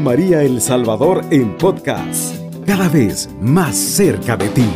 María 0.00 0.42
El 0.42 0.60
Salvador 0.60 1.24
en 1.30 1.56
podcast, 1.56 2.34
cada 2.66 2.88
vez 2.88 3.28
más 3.40 3.76
cerca 3.76 4.36
de 4.36 4.48
ti. 4.48 4.68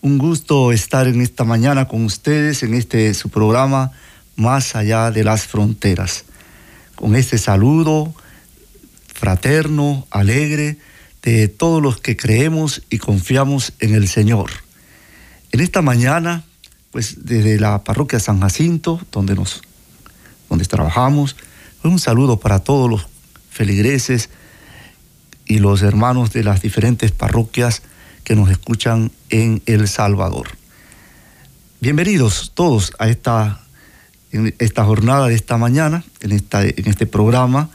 Un 0.00 0.18
gusto 0.18 0.72
estar 0.72 1.08
en 1.08 1.20
esta 1.20 1.44
mañana 1.44 1.88
con 1.88 2.04
ustedes 2.04 2.62
en 2.62 2.74
este 2.74 3.14
su 3.14 3.28
programa 3.28 3.92
Más 4.36 4.76
allá 4.76 5.10
de 5.10 5.24
las 5.24 5.46
fronteras. 5.46 6.24
Con 6.94 7.16
este 7.16 7.38
saludo 7.38 8.14
fraterno, 9.12 10.06
alegre 10.10 10.78
de 11.22 11.48
todos 11.48 11.82
los 11.82 12.00
que 12.00 12.16
creemos 12.16 12.82
y 12.90 12.98
confiamos 12.98 13.72
en 13.80 13.94
el 13.94 14.08
Señor. 14.08 14.50
En 15.52 15.60
esta 15.60 15.82
mañana 15.82 16.44
pues 16.94 17.26
desde 17.26 17.58
la 17.58 17.82
parroquia 17.82 18.20
San 18.20 18.38
Jacinto, 18.38 19.00
donde 19.10 19.34
nos 19.34 19.62
donde 20.54 20.66
trabajamos, 20.66 21.34
un 21.82 21.98
saludo 21.98 22.38
para 22.38 22.60
todos 22.60 22.88
los 22.88 23.08
feligreses 23.50 24.30
y 25.46 25.58
los 25.58 25.82
hermanos 25.82 26.32
de 26.32 26.44
las 26.44 26.62
diferentes 26.62 27.10
parroquias 27.10 27.82
que 28.22 28.36
nos 28.36 28.48
escuchan 28.50 29.10
en 29.30 29.62
El 29.66 29.88
Salvador. 29.88 30.46
Bienvenidos 31.80 32.52
todos 32.54 32.92
a 33.00 33.08
esta, 33.08 33.62
esta 34.60 34.84
jornada 34.84 35.26
de 35.26 35.34
esta 35.34 35.56
mañana, 35.56 36.04
en, 36.20 36.30
esta, 36.30 36.62
en 36.62 36.86
este 36.86 37.06
programa 37.06 37.70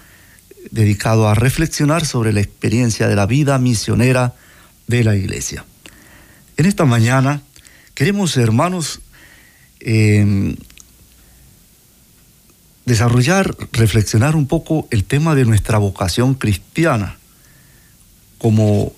dedicado 0.71 1.27
a 1.27 1.35
reflexionar 1.35 2.05
sobre 2.05 2.31
la 2.31 2.39
experiencia 2.39 3.09
de 3.09 3.17
la 3.17 3.25
vida 3.25 3.59
misionera 3.59 4.35
de 4.87 5.03
la 5.03 5.17
iglesia. 5.17 5.65
En 6.55 6.65
esta 6.65 6.85
mañana 6.85 7.41
queremos, 7.93 8.37
hermanos, 8.37 9.01
Em, 9.81 10.57
desarrollar, 12.89 13.55
reflexionar 13.71 14.35
un 14.35 14.47
poco 14.47 14.87
el 14.91 15.05
tema 15.05 15.35
de 15.35 15.45
nuestra 15.45 15.77
vocación 15.77 16.33
cristiana 16.33 17.17
como 18.39 18.91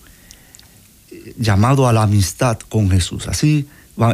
llamado 1.38 1.88
a 1.88 1.94
la 1.94 2.04
amistad 2.04 2.58
con 2.58 2.90
Jesús. 2.90 3.28
Así 3.28 3.68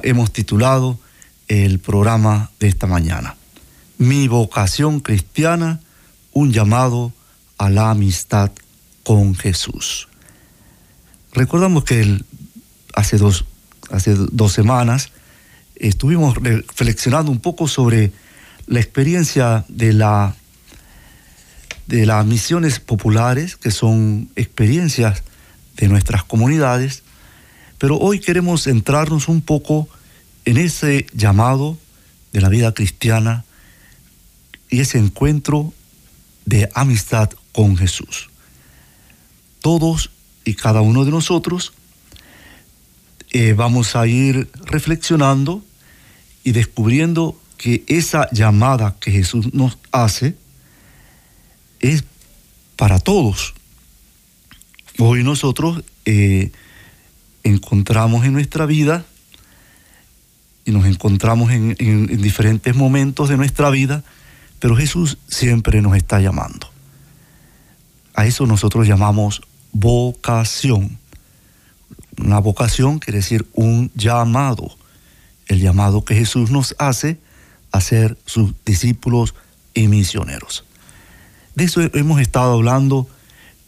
hemos 0.04 0.34
titulado 0.34 1.00
el 1.48 1.80
programa 1.80 2.50
de 2.60 2.68
esta 2.68 2.88
mañana. 2.88 3.36
Mi 3.98 4.28
vocación 4.28 5.00
cristiana, 5.00 5.80
un 6.34 6.52
llamado 6.52 7.14
a 7.58 7.70
la 7.70 7.92
amistad 7.92 8.52
con 9.04 9.36
Jesús. 9.36 10.08
Recordamos 11.34 11.84
que 11.84 12.20
hace, 12.94 13.18
dos, 13.18 13.46
hace 13.92 14.16
dos 14.16 14.54
semanas 14.54 15.12
estuvimos 15.76 16.36
reflexionando 16.36 17.32
un 17.32 17.40
poco 17.40 17.68
sobre 17.68 18.12
la 18.68 18.80
experiencia 18.80 19.66
de, 19.70 19.94
la, 19.94 20.36
de 21.88 22.06
las 22.06 22.26
misiones 22.26 22.80
populares, 22.80 23.56
que 23.56 23.72
son 23.72 24.30
experiencias 24.36 25.24
de 25.78 25.88
nuestras 25.88 26.24
comunidades, 26.24 27.04
pero 27.78 27.98
hoy 27.98 28.20
queremos 28.20 28.64
centrarnos 28.64 29.28
un 29.30 29.42
poco 29.42 29.88
en 30.46 30.58
ese 30.58 31.08
llamado 31.14 31.78
de 32.34 32.42
la 32.42 32.50
vida 32.50 32.74
cristiana 32.74 33.46
y 34.70 34.82
ese 34.82 34.98
encuentro 34.98 35.74
de 36.46 36.70
amistad 36.74 37.30
con 37.52 37.78
Jesús. 37.78 38.30
Todos 39.62 40.12
y 40.44 40.56
cada 40.56 40.82
uno 40.82 41.06
de 41.06 41.12
nosotros 41.12 41.74
eh, 43.32 43.54
vamos 43.54 43.96
a 43.96 44.08
ir 44.08 44.50
reflexionando 44.66 45.64
y 46.44 46.52
descubriendo 46.54 47.40
que 47.58 47.84
esa 47.88 48.30
llamada 48.32 48.96
que 49.00 49.12
Jesús 49.12 49.54
nos 49.54 49.78
hace 49.92 50.36
es 51.80 52.04
para 52.76 53.00
todos. 53.00 53.54
Hoy 55.00 55.24
nosotros 55.24 55.84
eh, 56.06 56.52
encontramos 57.44 58.26
en 58.26 58.34
nuestra 58.34 58.66
vida 58.66 59.06
y 60.66 60.72
nos 60.72 60.86
encontramos 60.86 61.52
en, 61.52 61.76
en 61.80 62.22
diferentes 62.22 62.76
momentos 62.76 63.30
de 63.30 63.38
nuestra 63.38 63.70
vida, 63.70 64.04
pero 64.60 64.76
Jesús 64.76 65.18
siempre 65.28 65.82
nos 65.82 65.96
está 65.96 66.20
llamando. 66.20 66.70
A 68.14 68.26
eso 68.26 68.46
nosotros 68.46 68.88
llamamos 68.88 69.42
vocación. 69.72 70.98
Una 72.18 72.40
vocación 72.40 73.00
quiere 73.00 73.20
decir 73.20 73.48
un 73.54 73.92
llamado 73.94 74.76
el 75.48 75.62
llamado 75.62 76.04
que 76.04 76.16
Jesús 76.16 76.52
nos 76.52 76.76
hace 76.78 77.18
a 77.72 77.82
ser 77.82 78.18
sus 78.26 78.54
discípulos 78.66 79.36
y 79.74 79.88
misioneros. 79.88 80.66
De 81.56 81.66
eso 81.66 81.82
hemos 81.82 82.22
estado 82.22 82.54
hablando 82.54 83.08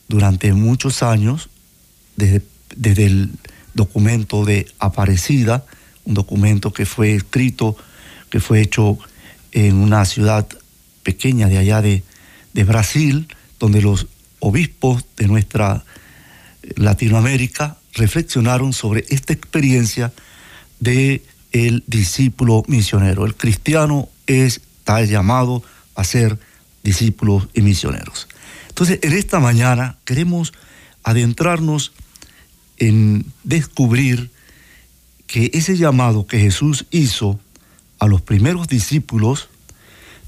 durante 0.07 0.53
muchos 0.53 1.03
años, 1.03 1.49
desde, 2.15 2.41
desde 2.75 3.05
el 3.05 3.31
documento 3.73 4.45
de 4.45 4.67
Aparecida, 4.79 5.65
un 6.05 6.13
documento 6.13 6.73
que 6.73 6.85
fue 6.85 7.15
escrito, 7.15 7.77
que 8.29 8.39
fue 8.39 8.61
hecho 8.61 8.97
en 9.51 9.75
una 9.75 10.05
ciudad 10.05 10.47
pequeña 11.03 11.47
de 11.47 11.57
allá 11.57 11.81
de, 11.81 12.03
de 12.53 12.63
Brasil, 12.63 13.27
donde 13.59 13.81
los 13.81 14.07
obispos 14.39 15.05
de 15.17 15.27
nuestra 15.27 15.83
Latinoamérica 16.75 17.77
reflexionaron 17.93 18.73
sobre 18.73 19.05
esta 19.09 19.33
experiencia 19.33 20.13
de 20.79 21.23
el 21.51 21.83
discípulo 21.87 22.63
misionero. 22.67 23.25
El 23.25 23.35
cristiano 23.35 24.09
está 24.27 25.03
llamado 25.03 25.63
a 25.95 26.03
ser 26.03 26.37
discípulos 26.83 27.49
y 27.53 27.61
misioneros. 27.61 28.27
Entonces, 28.69 28.99
en 29.01 29.13
esta 29.13 29.39
mañana 29.39 29.97
queremos 30.05 30.53
adentrarnos 31.03 31.91
en 32.77 33.25
descubrir 33.43 34.31
que 35.27 35.51
ese 35.53 35.75
llamado 35.77 36.25
que 36.25 36.39
Jesús 36.39 36.85
hizo 36.91 37.39
a 37.99 38.07
los 38.07 38.21
primeros 38.21 38.67
discípulos 38.67 39.49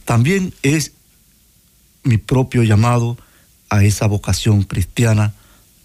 también 0.06 0.54
es 0.62 0.92
mi 2.04 2.18
propio 2.18 2.64
llamado 2.64 3.18
a 3.70 3.84
esa 3.84 4.08
vocación 4.08 4.64
cristiana, 4.64 5.34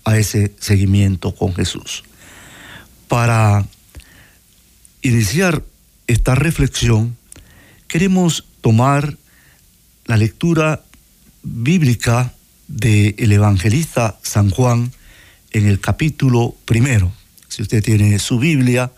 a 0.05 0.19
ese 0.19 0.53
seguimiento 0.59 1.35
con 1.35 1.55
Jesús. 1.55 2.03
Para 3.07 3.65
iniciar 5.07 5.63
esta 6.07 6.35
reflexión, 6.35 7.17
queremos 7.89 8.45
tomar 8.61 9.17
la 10.07 10.17
lectura 10.17 10.83
bíblica 11.43 12.33
del 12.69 13.33
evangelista 13.33 14.19
San 14.23 14.51
Juan 14.51 14.93
en 15.53 15.67
el 15.67 15.81
capítulo 15.81 16.57
primero. 16.65 17.13
Si 17.49 17.63
usted 17.63 17.83
tiene 17.83 18.19
su 18.19 18.39
Biblia 18.39 18.93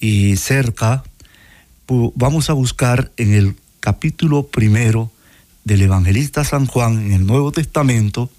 y 0.00 0.36
cerca, 0.36 1.04
vamos 1.86 2.50
a 2.50 2.54
buscar 2.54 3.12
en 3.16 3.34
el 3.34 3.56
capítulo 3.78 4.48
primero 4.48 5.12
del 5.64 5.82
evangelista 5.82 6.44
San 6.44 6.66
Juan 6.66 7.06
en 7.06 7.12
el 7.12 7.26
Nuevo 7.26 7.52
Testamento 7.52 8.30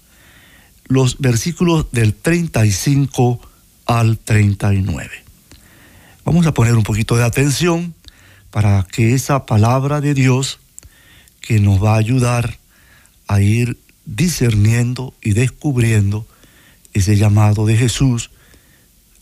los 0.86 1.18
versículos 1.18 1.90
del 1.92 2.12
35 2.14 3.40
al 3.86 4.18
39. 4.18 5.21
Vamos 6.24 6.46
a 6.46 6.54
poner 6.54 6.76
un 6.76 6.84
poquito 6.84 7.16
de 7.16 7.24
atención 7.24 7.94
para 8.52 8.86
que 8.90 9.12
esa 9.12 9.44
palabra 9.44 10.00
de 10.00 10.14
Dios 10.14 10.60
que 11.40 11.58
nos 11.58 11.82
va 11.82 11.94
a 11.94 11.98
ayudar 11.98 12.58
a 13.26 13.40
ir 13.40 13.76
discerniendo 14.06 15.14
y 15.20 15.32
descubriendo 15.32 16.26
ese 16.92 17.16
llamado 17.16 17.66
de 17.66 17.76
Jesús 17.76 18.30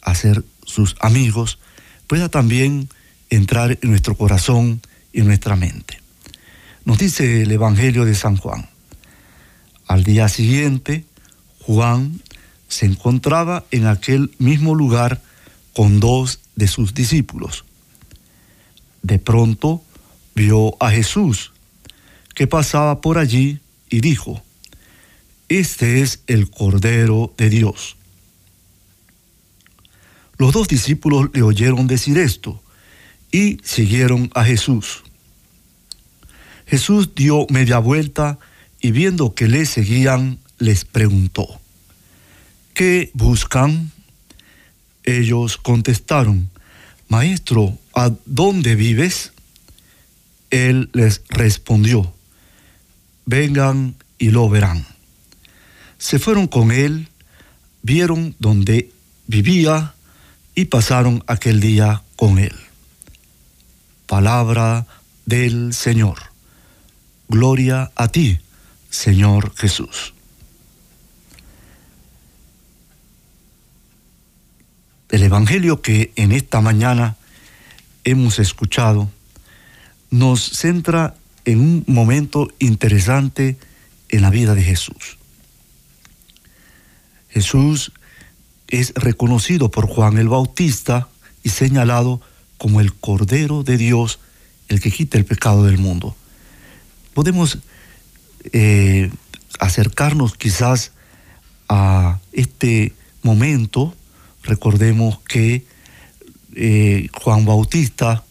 a 0.03 0.15
ser 0.15 0.44
sus 0.66 0.94
amigos, 1.00 1.59
pueda 2.06 2.28
también 2.28 2.91
entrar 3.30 3.78
en 3.80 3.91
nuestro 3.91 4.15
corazón 4.15 4.83
y 5.13 5.21
en 5.21 5.27
nuestra 5.27 5.57
mente. 5.57 6.01
Nos 6.84 6.98
dice 6.98 7.42
el 7.42 7.51
Evangelio 7.51 8.04
de 8.04 8.15
San 8.15 8.36
Juan. 8.36 8.69
Al 9.86 10.04
día 10.04 10.28
siguiente, 10.28 11.04
Juan 11.60 12.21
se 12.69 12.84
encontraba 12.84 13.65
en 13.71 13.86
aquel 13.86 14.33
mismo 14.39 14.74
lugar 14.74 15.22
con 15.72 15.98
dos 15.98 16.41
de 16.60 16.68
sus 16.68 16.92
discípulos. 16.92 17.65
De 19.03 19.18
pronto 19.18 19.83
vio 20.34 20.77
a 20.78 20.91
Jesús 20.91 21.53
que 22.34 22.47
pasaba 22.47 23.01
por 23.01 23.16
allí 23.16 23.60
y 23.89 24.01
dijo, 24.01 24.42
Este 25.48 26.03
es 26.03 26.21
el 26.27 26.51
Cordero 26.51 27.33
de 27.39 27.48
Dios. 27.48 27.97
Los 30.36 30.53
dos 30.53 30.68
discípulos 30.68 31.30
le 31.33 31.42
oyeron 31.42 31.86
decir 31.86 32.18
esto 32.18 32.62
y 33.33 33.59
siguieron 33.65 34.30
a 34.34 34.45
Jesús. 34.45 35.03
Jesús 36.66 37.15
dio 37.15 37.47
media 37.48 37.78
vuelta 37.78 38.39
y 38.83 38.91
viendo 38.91 39.34
que 39.34 39.48
le 39.48 39.65
seguían, 39.65 40.39
les 40.59 40.84
preguntó, 40.84 41.47
¿qué 42.74 43.10
buscan? 43.15 43.92
Ellos 45.04 45.57
contestaron, 45.57 46.49
Maestro, 47.10 47.77
¿a 47.92 48.12
dónde 48.24 48.77
vives? 48.77 49.33
Él 50.51 50.91
les 50.92 51.22
respondió, 51.28 52.15
vengan 53.27 53.97
y 54.16 54.30
lo 54.30 54.48
verán. 54.48 54.86
Se 55.98 56.21
fueron 56.21 56.47
con 56.47 56.71
él, 56.71 57.09
vieron 57.83 58.36
donde 58.39 58.92
vivía 59.27 59.95
y 60.54 60.66
pasaron 60.66 61.24
aquel 61.27 61.59
día 61.59 62.04
con 62.15 62.39
él. 62.39 62.54
Palabra 64.07 64.86
del 65.27 65.74
Señor. 65.74 66.18
Gloria 67.28 67.91
a 67.97 68.07
ti, 68.07 68.39
Señor 68.89 69.53
Jesús. 69.57 70.15
El 75.10 75.24
Evangelio 75.24 75.83
que 75.83 76.12
en 76.15 76.30
esta 76.30 76.60
mañana 76.60 77.16
hemos 78.04 78.39
escuchado 78.39 79.10
nos 80.10 80.41
centra 80.41 81.15
en 81.45 81.60
un 81.60 81.84
momento 81.86 82.48
interesante 82.59 83.59
en 84.09 84.22
la 84.22 84.30
vida 84.30 84.54
de 84.54 84.62
Jesús. 84.62 85.18
Jesús 87.28 87.92
es 88.68 88.92
reconocido 88.95 89.71
por 89.71 89.86
Juan 89.89 90.16
el 90.18 90.28
Bautista 90.28 91.09
y 91.42 91.48
señalado 91.48 92.21
como 92.57 92.80
el 92.80 92.95
Cordero 92.95 93.62
de 93.62 93.78
Dios, 93.78 94.21
el 94.68 94.80
que 94.80 94.92
quita 94.92 95.18
el 95.18 95.24
pecado 95.24 95.65
del 95.65 95.78
mundo. 95.78 96.15
Podemos 97.15 97.59
eh, 98.53 99.10
acercarnos 99.59 100.36
quizás 100.36 100.92
a 101.68 102.21
este 102.33 102.95
momento, 103.22 103.95
recordemos 104.42 105.21
que 105.21 105.65
eh, 106.54 107.09
Juan 107.13 107.45
Bautista 107.45 108.25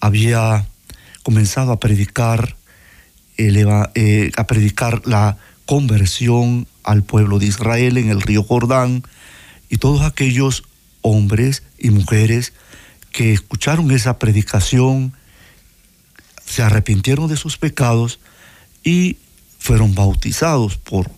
había 0.00 0.66
comenzado 1.22 1.72
a 1.72 1.80
predicar, 1.80 2.56
eh, 3.36 4.32
a 4.36 4.46
predicar 4.46 5.02
la 5.06 5.36
conversión 5.64 6.68
al 6.84 7.02
pueblo 7.02 7.38
de 7.38 7.46
Israel 7.46 7.98
en 7.98 8.10
el 8.10 8.22
río 8.22 8.42
Jordán 8.44 9.02
y 9.68 9.78
todos 9.78 10.02
aquellos 10.02 10.62
hombres 11.02 11.64
y 11.78 11.90
mujeres 11.90 12.52
que 13.10 13.32
escucharon 13.32 13.90
esa 13.90 14.18
predicación, 14.18 15.14
se 16.44 16.62
arrepintieron 16.62 17.28
de 17.28 17.36
sus 17.36 17.56
pecados 17.56 18.20
y 18.84 19.16
fueron 19.58 19.94
bautizados 19.94 20.76
por 20.76 21.10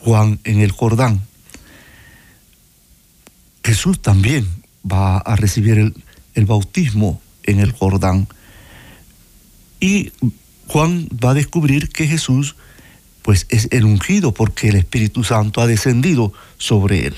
Juan 0.00 0.38
en 0.44 0.60
el 0.60 0.72
Jordán. 0.72 1.29
Jesús 3.70 4.02
también 4.02 4.48
va 4.84 5.18
a 5.18 5.36
recibir 5.36 5.78
el, 6.34 6.44
bautismo 6.44 7.22
en 7.44 7.60
el 7.60 7.70
Jordán. 7.70 8.26
Y 9.78 10.10
Juan 10.66 11.08
va 11.24 11.30
a 11.30 11.34
descubrir 11.34 11.88
que 11.90 12.08
Jesús 12.08 12.56
pues 13.22 13.46
es 13.48 13.68
el 13.70 13.84
ungido 13.84 14.34
porque 14.34 14.70
el 14.70 14.74
Espíritu 14.74 15.22
Santo 15.22 15.60
ha 15.60 15.68
descendido 15.68 16.32
sobre 16.58 17.06
él. 17.06 17.14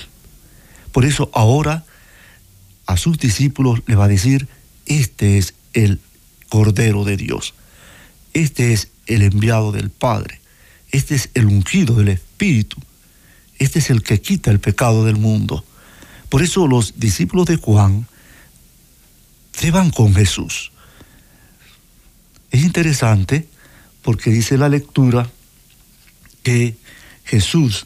Por 0.91 1.05
eso 1.05 1.31
ahora 1.33 1.85
a 2.85 2.97
sus 2.97 3.17
discípulos 3.17 3.81
le 3.87 3.95
va 3.95 4.05
a 4.05 4.07
decir, 4.07 4.47
este 4.85 5.39
es 5.39 5.55
el 5.73 6.01
Cordero 6.49 7.03
de 7.03 7.17
Dios, 7.17 7.55
este 8.35 8.73
es 8.73 8.89
el 9.07 9.23
enviado 9.23 9.71
del 9.71 9.89
Padre, 9.89 10.39
este 10.91 11.15
es 11.15 11.31
el 11.33 11.47
ungido 11.47 11.95
del 11.95 12.09
Espíritu, 12.09 12.77
este 13.57 13.79
es 13.79 13.89
el 13.89 14.03
que 14.03 14.21
quita 14.21 14.51
el 14.51 14.59
pecado 14.59 15.03
del 15.03 15.15
mundo. 15.15 15.65
Por 16.33 16.41
eso 16.41 16.65
los 16.65 16.99
discípulos 16.99 17.45
de 17.45 17.57
Juan 17.57 18.07
se 19.51 19.69
van 19.69 19.91
con 19.91 20.15
Jesús. 20.15 20.71
Es 22.49 22.63
interesante 22.63 23.47
porque 24.01 24.31
dice 24.31 24.57
la 24.57 24.67
lectura 24.67 25.29
que 26.41 26.75
Jesús, 27.23 27.85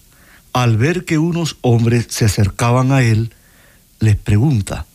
al 0.54 0.78
ver 0.78 1.04
que 1.04 1.18
unos 1.18 1.58
hombres 1.60 2.08
se 2.10 2.24
acercaban 2.24 2.94
a 2.94 3.02
él, 3.02 3.34
les 4.00 4.16
pregunta, 4.16 4.86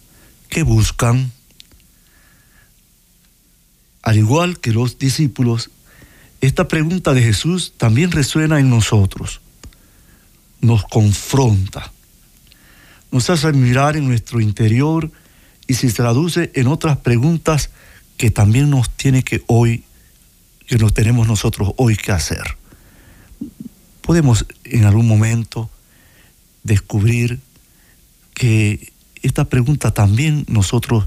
¿qué 0.48 0.62
buscan? 0.62 1.30
Al 4.00 4.16
igual 4.16 4.60
que 4.60 4.72
los 4.72 4.98
discípulos, 4.98 5.70
esta 6.40 6.68
pregunta 6.68 7.12
de 7.12 7.20
Jesús 7.20 7.74
también 7.76 8.12
resuena 8.12 8.60
en 8.60 8.70
nosotros, 8.70 9.42
nos 10.62 10.84
confronta, 10.84 11.92
nos 13.12 13.30
hace 13.30 13.52
mirar 13.52 13.96
en 13.96 14.08
nuestro 14.08 14.40
interior 14.40 15.12
y 15.68 15.74
se 15.74 15.92
traduce 15.92 16.50
en 16.54 16.66
otras 16.66 16.96
preguntas 16.98 17.70
que 18.16 18.30
también 18.30 18.70
nos 18.70 18.90
tiene 18.90 19.22
que 19.22 19.44
hoy, 19.46 19.84
que 20.66 20.78
nos 20.78 20.94
tenemos 20.94 21.28
nosotros 21.28 21.72
hoy 21.76 21.96
que 21.96 22.10
hacer. 22.10 22.56
Podemos 24.00 24.46
en 24.64 24.84
algún 24.84 25.06
momento 25.06 25.70
descubrir 26.64 27.40
que 28.34 28.92
esta 29.22 29.44
pregunta 29.44 29.92
también 29.92 30.44
nosotros 30.48 31.06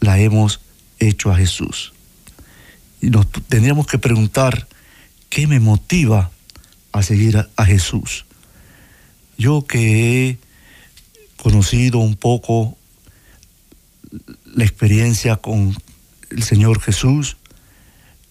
la 0.00 0.18
hemos 0.18 0.60
hecho 0.98 1.30
a 1.30 1.36
Jesús. 1.36 1.92
Y 3.00 3.10
nos 3.10 3.30
tendríamos 3.30 3.86
que 3.86 3.98
preguntar, 3.98 4.68
¿qué 5.28 5.46
me 5.46 5.60
motiva 5.60 6.30
a 6.92 7.02
seguir 7.02 7.48
a, 7.56 7.64
Jesús? 7.64 8.26
Yo 9.38 9.64
que 9.64 10.28
he 10.28 10.38
conocido 11.42 11.98
un 11.98 12.14
poco 12.14 12.78
la 14.54 14.62
experiencia 14.62 15.38
con 15.38 15.76
el 16.30 16.44
Señor 16.44 16.80
Jesús, 16.80 17.36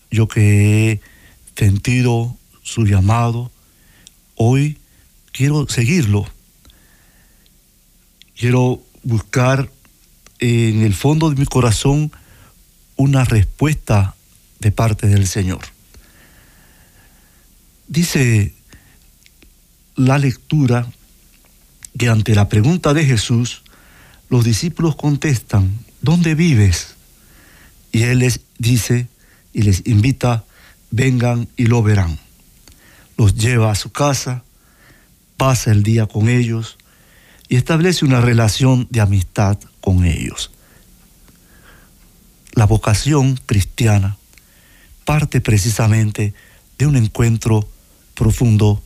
yo 0.10 0.30
que 0.30 0.94
he 0.94 1.02
sentido 1.54 2.38
su 2.64 2.86
llamado, 2.86 3.52
hoy 4.36 4.78
quiero 5.34 5.68
seguirlo. 5.68 6.26
Quiero 8.38 8.82
buscar 9.04 9.70
en 10.40 10.82
el 10.82 10.94
fondo 10.94 11.30
de 11.30 11.36
mi 11.36 11.46
corazón 11.46 12.14
una 12.96 13.26
respuesta 13.26 14.16
de 14.60 14.72
parte 14.72 15.08
del 15.08 15.28
Señor. 15.28 15.60
Dice 17.90 18.54
la 19.98 20.18
lectura 20.18 20.90
que 21.98 22.10
ante 22.10 22.36
la 22.36 22.50
pregunta 22.50 22.94
de 22.94 23.06
Jesús, 23.06 23.64
los 24.30 24.44
discípulos 24.44 24.96
contestan, 24.96 25.80
¿dónde 26.02 26.36
vives? 26.36 26.96
Y 27.92 28.04
Él 28.04 28.20
les 28.20 28.42
dice 28.58 29.08
y 29.54 29.64
les 29.64 29.86
invita, 29.86 30.46
vengan 30.90 31.48
y 31.58 31.66
lo 31.66 31.84
verán. 31.84 32.18
Los 33.18 33.36
lleva 33.36 33.72
a 33.72 33.76
su 33.76 33.92
casa, 33.92 34.44
pasa 35.38 35.72
el 35.72 35.84
día 35.84 36.08
con 36.08 36.30
ellos 36.30 36.78
y 37.50 37.58
establece 37.58 38.06
una 38.06 38.22
relación 38.22 38.88
de 38.90 39.02
amistad 39.02 39.58
con 39.82 40.06
ellos. 40.06 40.52
La 42.54 42.66
vocación 42.66 43.40
cristiana 43.46 44.18
parte 45.06 45.42
precisamente 45.42 46.34
de 46.78 46.88
un 46.88 46.96
encuentro 46.96 47.68
profundo 48.14 48.82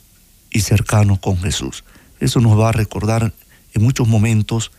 y 0.50 0.62
cercano 0.62 1.20
con 1.20 1.38
Jesús. 1.38 1.84
Eso 2.20 2.40
nos 2.40 2.60
va 2.60 2.70
a 2.70 2.74
recordar 2.74 3.34
en 3.74 3.84
muchos 3.84 4.08
momentos 4.08 4.72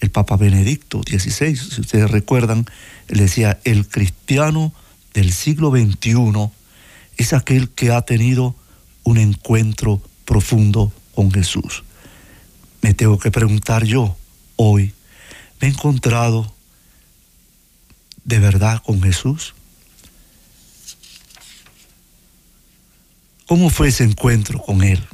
el 0.00 0.10
Papa 0.10 0.36
Benedicto 0.36 1.02
XVI, 1.06 1.56
si 1.56 1.80
ustedes 1.80 2.10
recuerdan, 2.10 2.66
él 3.08 3.18
decía, 3.18 3.60
el 3.64 3.86
cristiano 3.86 4.72
del 5.12 5.32
siglo 5.32 5.70
XXI 5.70 6.50
es 7.18 7.32
aquel 7.34 7.68
que 7.68 7.90
ha 7.90 8.00
tenido 8.02 8.54
un 9.04 9.18
encuentro 9.18 10.00
profundo 10.24 10.92
con 11.14 11.30
Jesús. 11.30 11.84
Me 12.80 12.94
tengo 12.94 13.18
que 13.18 13.30
preguntar 13.30 13.84
yo 13.84 14.16
hoy, 14.56 14.94
¿me 15.60 15.68
he 15.68 15.70
encontrado 15.70 16.54
de 18.24 18.38
verdad 18.38 18.82
con 18.82 19.02
Jesús? 19.02 19.54
¿Cómo 23.46 23.68
fue 23.68 23.88
ese 23.88 24.04
encuentro 24.04 24.60
con 24.60 24.82
Él? 24.82 25.06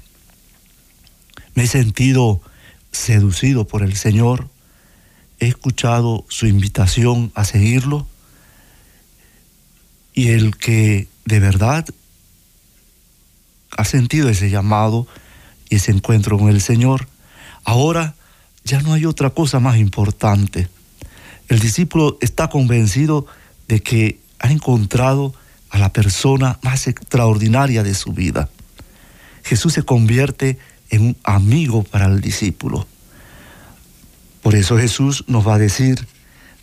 ¿Me 1.56 1.64
he 1.64 1.66
sentido 1.66 2.40
seducido 2.92 3.66
por 3.66 3.82
el 3.82 3.96
Señor? 3.96 4.48
he 5.38 5.48
escuchado 5.48 6.24
su 6.28 6.46
invitación 6.46 7.30
a 7.34 7.44
seguirlo 7.44 8.06
y 10.14 10.28
el 10.28 10.56
que 10.56 11.08
de 11.24 11.40
verdad 11.40 11.84
ha 13.76 13.84
sentido 13.84 14.30
ese 14.30 14.48
llamado 14.48 15.06
y 15.68 15.76
ese 15.76 15.92
encuentro 15.92 16.38
con 16.38 16.48
el 16.48 16.62
Señor, 16.62 17.06
ahora 17.64 18.14
ya 18.64 18.80
no 18.80 18.94
hay 18.94 19.04
otra 19.04 19.30
cosa 19.30 19.60
más 19.60 19.76
importante. 19.76 20.68
El 21.48 21.58
discípulo 21.58 22.16
está 22.20 22.48
convencido 22.48 23.26
de 23.68 23.82
que 23.82 24.18
ha 24.38 24.50
encontrado 24.50 25.34
a 25.68 25.78
la 25.78 25.92
persona 25.92 26.58
más 26.62 26.86
extraordinaria 26.86 27.82
de 27.82 27.94
su 27.94 28.12
vida. 28.12 28.48
Jesús 29.44 29.74
se 29.74 29.82
convierte 29.82 30.50
en 30.50 30.58
un 30.92 31.16
amigo 31.24 31.82
para 31.82 32.06
el 32.06 32.20
discípulo. 32.20 32.86
Por 34.42 34.54
eso 34.54 34.78
Jesús 34.78 35.24
nos 35.26 35.46
va 35.46 35.54
a 35.54 35.58
decir, 35.58 36.06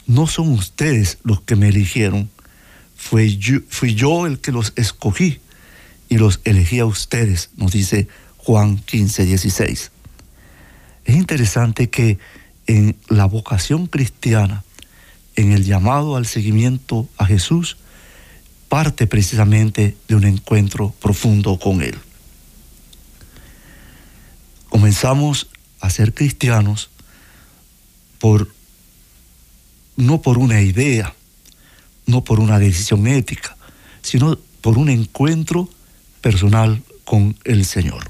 no 0.07 0.27
son 0.27 0.49
ustedes 0.49 1.17
los 1.23 1.41
que 1.41 1.55
me 1.55 1.69
eligieron, 1.69 2.29
fui 2.95 3.37
yo 3.37 4.25
el 4.25 4.39
que 4.39 4.51
los 4.51 4.73
escogí 4.75 5.39
y 6.09 6.17
los 6.17 6.41
elegí 6.43 6.79
a 6.79 6.85
ustedes, 6.85 7.49
nos 7.57 7.71
dice 7.71 8.07
Juan 8.37 8.77
15, 8.77 9.25
16. 9.25 9.91
Es 11.05 11.15
interesante 11.15 11.89
que 11.89 12.19
en 12.67 12.95
la 13.09 13.25
vocación 13.25 13.87
cristiana, 13.87 14.63
en 15.35 15.51
el 15.51 15.65
llamado 15.65 16.15
al 16.15 16.25
seguimiento 16.25 17.09
a 17.17 17.25
Jesús, 17.25 17.77
parte 18.69 19.07
precisamente 19.07 19.97
de 20.07 20.15
un 20.15 20.23
encuentro 20.23 20.93
profundo 21.01 21.59
con 21.59 21.81
Él. 21.81 21.95
Comenzamos 24.73 25.49
a 25.81 25.91
ser 25.91 26.15
cristianos 26.15 26.89
por 28.17 28.51
no 29.97 30.19
por 30.23 30.39
una 30.39 30.61
idea, 30.61 31.13
no 32.07 32.23
por 32.23 32.39
una 32.39 32.57
decisión 32.57 33.05
ética, 33.05 33.55
sino 34.01 34.35
por 34.61 34.79
un 34.79 34.89
encuentro 34.89 35.69
personal 36.21 36.81
con 37.05 37.37
el 37.43 37.65
Señor. 37.65 38.09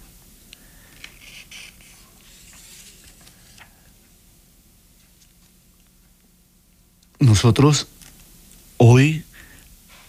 Nosotros 7.19 7.87
hoy, 8.77 9.25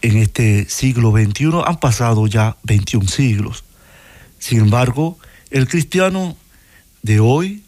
en 0.01 0.15
este 0.19 0.69
siglo 0.69 1.11
XXI, 1.11 1.63
han 1.65 1.81
pasado 1.81 2.25
ya 2.27 2.55
21 2.63 3.09
siglos. 3.09 3.65
Sin 4.39 4.59
embargo, 4.59 5.19
el 5.49 5.67
cristiano 5.67 6.37
de 7.05 7.19
hoy, 7.19 7.61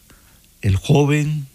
el 0.63 0.77
joven, 0.77 1.45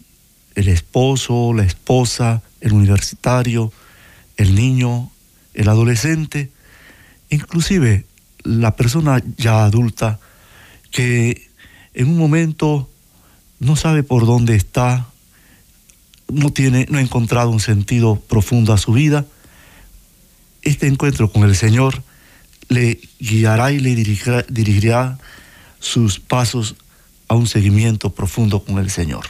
el 0.55 0.69
esposo, 0.69 1.51
la 1.53 1.65
esposa, 1.65 2.41
el 2.61 2.71
universitario, 2.71 3.73
el 4.37 4.55
niño, 4.55 5.11
el 5.53 5.67
adolescente, 5.67 6.49
inclusive 7.29 8.05
la 8.43 8.77
persona 8.77 9.21
ya 9.35 9.65
adulta 9.65 10.19
que 10.91 11.49
en 11.93 12.07
un 12.07 12.17
momento 12.17 12.89
no 13.59 13.75
sabe 13.75 14.01
por 14.01 14.25
dónde 14.25 14.55
está, 14.55 15.07
no 16.31 16.53
tiene, 16.53 16.87
no 16.89 16.99
ha 16.99 17.01
encontrado 17.01 17.49
un 17.49 17.59
sentido 17.59 18.15
profundo 18.15 18.71
a 18.71 18.77
su 18.77 18.93
vida, 18.93 19.25
este 20.61 20.87
encuentro 20.87 21.29
con 21.29 21.43
el 21.43 21.57
Señor 21.57 22.01
le 22.69 23.01
guiará 23.19 23.73
y 23.73 23.79
le 23.79 23.93
dirigirá, 23.93 24.45
dirigirá 24.47 25.19
sus 25.81 26.21
pasos 26.21 26.77
a 27.27 27.35
un 27.35 27.47
seguimiento 27.47 28.09
profundo 28.11 28.63
con 28.63 28.77
el 28.79 28.89
Señor. 28.89 29.25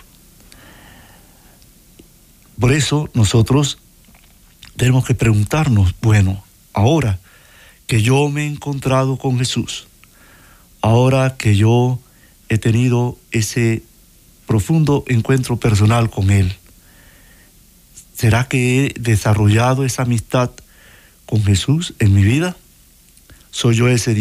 Por 2.60 2.72
eso 2.72 3.10
nosotros 3.14 3.80
tenemos 4.78 5.06
que 5.06 5.16
preguntarnos, 5.16 5.96
bueno, 6.02 6.44
ahora 6.74 7.20
que 7.88 8.02
yo 8.02 8.30
me 8.30 8.44
he 8.44 8.48
encontrado 8.48 9.18
con 9.18 9.38
Jesús, 9.38 9.88
ahora 10.82 11.36
que 11.38 11.56
yo 11.56 12.00
he 12.50 12.58
tenido 12.58 13.18
ese 13.32 13.84
profundo 14.48 15.04
encuentro 15.08 15.58
personal 15.58 16.10
con 16.10 16.30
Él, 16.30 16.56
¿será 18.16 18.48
que 18.48 18.86
he 18.86 18.94
desarrollado 19.00 19.86
esa 19.86 20.04
amistad 20.04 20.52
con 21.26 21.44
Jesús 21.44 21.94
en 22.00 22.14
mi 22.14 22.24
vida? 22.24 22.56
¿Soy 23.52 23.76
yo 23.76 23.88
ese, 23.88 24.16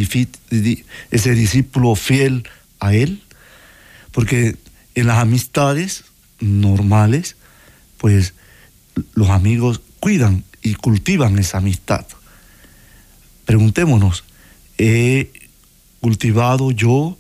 ese 1.10 1.34
discípulo 1.34 1.94
fiel 1.94 2.48
a 2.80 2.94
Él? 2.94 3.21
Porque 4.12 4.57
en 4.95 5.07
las 5.07 5.19
amistades 5.19 6.04
normales, 6.40 7.37
pues 7.99 8.35
los 9.14 9.31
amigos 9.31 9.81
cuidan 10.00 10.45
y 10.62 10.75
cultivan 10.75 11.38
esa 11.38 11.59
amistad. 11.59 12.07
Preguntémonos, 13.45 14.25
¿he 14.78 15.31
cultivado 16.00 16.71
yo 16.71 17.19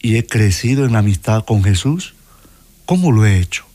y 0.00 0.16
he 0.16 0.26
crecido 0.26 0.84
en 0.84 0.92
la 0.92 1.00
amistad 1.00 1.44
con 1.44 1.62
Jesús? 1.62 2.14
¿Cómo 2.86 3.12
lo 3.12 3.26
he 3.26 3.38
hecho? 3.38 3.66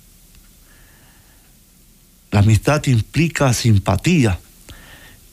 La 2.31 2.39
amistad 2.39 2.83
implica 2.87 3.53
simpatía, 3.53 4.39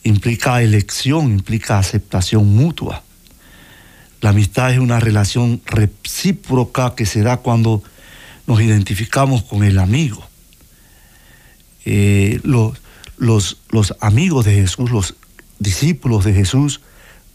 implica 0.03 0.63
elección, 0.63 1.33
implica 1.33 1.79
aceptación 1.79 2.47
mutua. 2.55 3.03
La 4.21 4.31
amistad 4.31 4.73
es 4.73 4.79
una 4.79 5.01
relación 5.01 5.63
recíproca 5.65 6.95
que 6.95 7.07
se 7.07 7.23
da 7.23 7.39
cuando 7.39 7.83
nos 8.47 8.61
identificamos 8.61 9.43
con 9.43 9.65
el 9.65 9.79
amigo. 9.79 10.27
Eh, 11.85 12.41
los, 12.43 12.79
los, 13.17 13.59
los 13.71 13.95
amigos 14.01 14.45
de 14.45 14.55
Jesús, 14.55 14.91
los 14.91 15.15
discípulos 15.59 16.25
de 16.25 16.35
Jesús, 16.35 16.81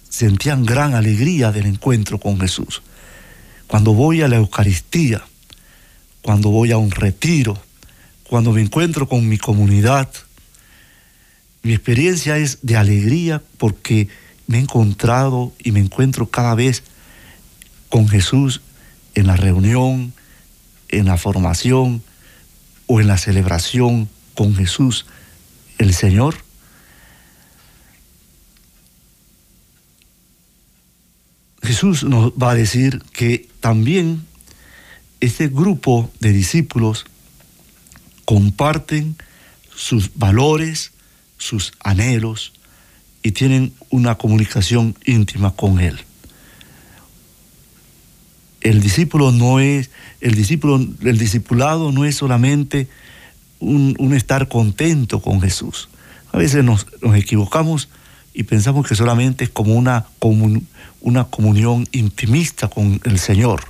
sentían 0.09 0.65
gran 0.65 0.93
alegría 0.93 1.51
del 1.51 1.65
encuentro 1.65 2.19
con 2.19 2.39
Jesús. 2.39 2.81
Cuando 3.67 3.93
voy 3.93 4.21
a 4.21 4.27
la 4.27 4.37
Eucaristía, 4.37 5.23
cuando 6.21 6.49
voy 6.49 6.71
a 6.71 6.77
un 6.77 6.91
retiro, 6.91 7.57
cuando 8.29 8.51
me 8.51 8.61
encuentro 8.61 9.07
con 9.07 9.27
mi 9.27 9.37
comunidad, 9.37 10.09
mi 11.63 11.73
experiencia 11.73 12.37
es 12.37 12.59
de 12.61 12.77
alegría 12.77 13.41
porque 13.57 14.07
me 14.47 14.57
he 14.57 14.61
encontrado 14.61 15.53
y 15.59 15.71
me 15.71 15.79
encuentro 15.79 16.29
cada 16.29 16.55
vez 16.55 16.83
con 17.89 18.07
Jesús 18.07 18.61
en 19.13 19.27
la 19.27 19.35
reunión, 19.35 20.13
en 20.89 21.05
la 21.05 21.17
formación 21.17 22.03
o 22.87 22.99
en 22.99 23.07
la 23.07 23.17
celebración 23.17 24.09
con 24.35 24.55
Jesús, 24.55 25.05
el 25.77 25.93
Señor, 25.93 26.35
Jesús 31.65 32.03
nos 32.03 32.31
va 32.31 32.51
a 32.51 32.55
decir 32.55 33.01
que 33.11 33.49
también 33.59 34.25
este 35.19 35.47
grupo 35.47 36.11
de 36.19 36.31
discípulos 36.31 37.05
comparten 38.23 39.17
sus 39.75 40.11
valores, 40.15 40.91
sus 41.37 41.73
anhelos 41.79 42.53
y 43.25 43.31
tienen 43.31 43.73
una 43.89 44.19
comunicación 44.19 44.95
íntima 45.03 45.55
con 45.55 45.79
Él. 45.79 45.99
El 48.61 48.81
discípulo 48.81 49.31
no 49.31 49.59
es, 49.59 49.89
el 50.21 50.35
discípulo, 50.35 50.75
el 50.75 51.17
discipulado 51.17 51.91
no 51.91 52.05
es 52.05 52.17
solamente 52.17 52.87
un, 53.59 54.13
estar 54.13 54.47
contento 54.47 55.23
con 55.23 55.41
Jesús. 55.41 55.89
A 56.33 56.37
veces 56.37 56.63
nos, 56.63 56.85
equivocamos 57.15 57.89
y 58.31 58.43
pensamos 58.43 58.87
que 58.87 58.93
solamente 58.93 59.45
es 59.45 59.49
como 59.49 59.73
una, 59.73 60.05
una 61.01 61.23
comunión 61.23 61.87
intimista 61.93 62.67
con 62.67 63.01
el 63.05 63.17
Señor. 63.17 63.63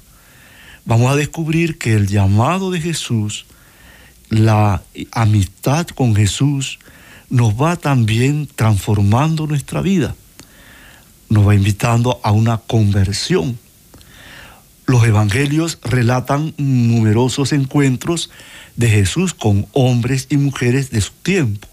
Vamos 0.84 1.14
a 1.14 1.16
descubrir 1.16 1.78
que 1.78 1.94
el 1.94 2.08
llamado 2.08 2.72
de 2.72 2.82
Jesús, 2.82 3.46
la 4.28 4.84
amistad 5.14 5.88
con 5.88 6.14
Jesús, 6.14 6.78
nos 7.30 7.54
va 7.54 7.76
también 7.76 8.48
transformando 8.56 9.48
nuestra 9.48 9.82
vida. 9.82 10.16
Nos 11.30 11.48
va 11.48 11.56
invitando 11.56 12.20
a 12.24 12.32
una 12.32 12.58
conversión. 12.58 13.58
Los 14.86 15.04
evangelios 15.06 15.80
relatan 15.84 16.54
numerosos 16.58 17.52
encuentros 17.52 18.30
de 18.76 18.90
Jesús 18.90 19.34
con 19.34 19.68
hombres 19.74 20.28
y 20.30 20.38
mujeres 20.38 20.92
de 20.92 21.02
su 21.02 21.12
tiempo. 21.24 21.68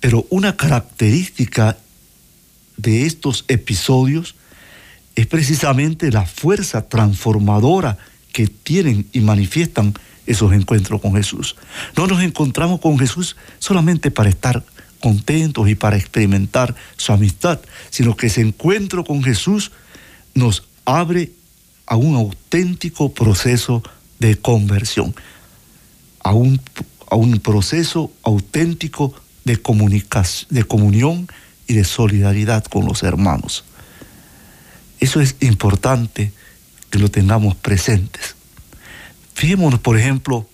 Pero 0.00 0.26
una 0.30 0.56
característica 0.56 1.78
de 2.76 3.06
estos 3.06 3.44
episodios 3.48 4.34
es 5.14 5.26
precisamente 5.26 6.10
la 6.10 6.26
fuerza 6.26 6.88
transformadora 6.88 7.98
que 8.32 8.48
tienen 8.48 9.06
y 9.12 9.20
manifiestan 9.20 9.94
esos 10.26 10.52
encuentros 10.52 11.00
con 11.00 11.14
Jesús. 11.14 11.56
No 11.96 12.06
nos 12.06 12.22
encontramos 12.22 12.80
con 12.80 12.98
Jesús 12.98 13.36
solamente 13.58 14.10
para 14.10 14.30
estar 14.30 14.64
contentos 15.00 15.68
y 15.68 15.74
para 15.74 15.96
experimentar 15.96 16.74
su 16.96 17.12
amistad, 17.12 17.60
sino 17.90 18.16
que 18.16 18.28
ese 18.28 18.40
encuentro 18.40 19.04
con 19.04 19.22
Jesús 19.22 19.70
nos 20.34 20.64
abre 20.84 21.32
a 21.86 21.96
un 21.96 22.16
auténtico 22.16 23.12
proceso 23.12 23.82
de 24.18 24.36
conversión 24.36 25.14
a 26.24 26.32
un, 26.32 26.60
a 27.08 27.14
un 27.14 27.38
proceso 27.38 28.10
auténtico 28.24 29.14
de, 29.44 29.60
de 30.50 30.64
comunión 30.64 31.28
y 31.68 31.74
de 31.74 31.84
solidaridad 31.84 32.64
con 32.64 32.86
los 32.86 33.04
hermanos. 33.04 33.64
Eso 34.98 35.20
es 35.20 35.36
importante 35.40 36.32
que 36.90 36.98
lo 36.98 37.10
tengamos 37.10 37.54
presentes. 37.54 38.34
Fijémonos, 39.34 39.80
por 39.80 39.98
ejemplo, 39.98 40.48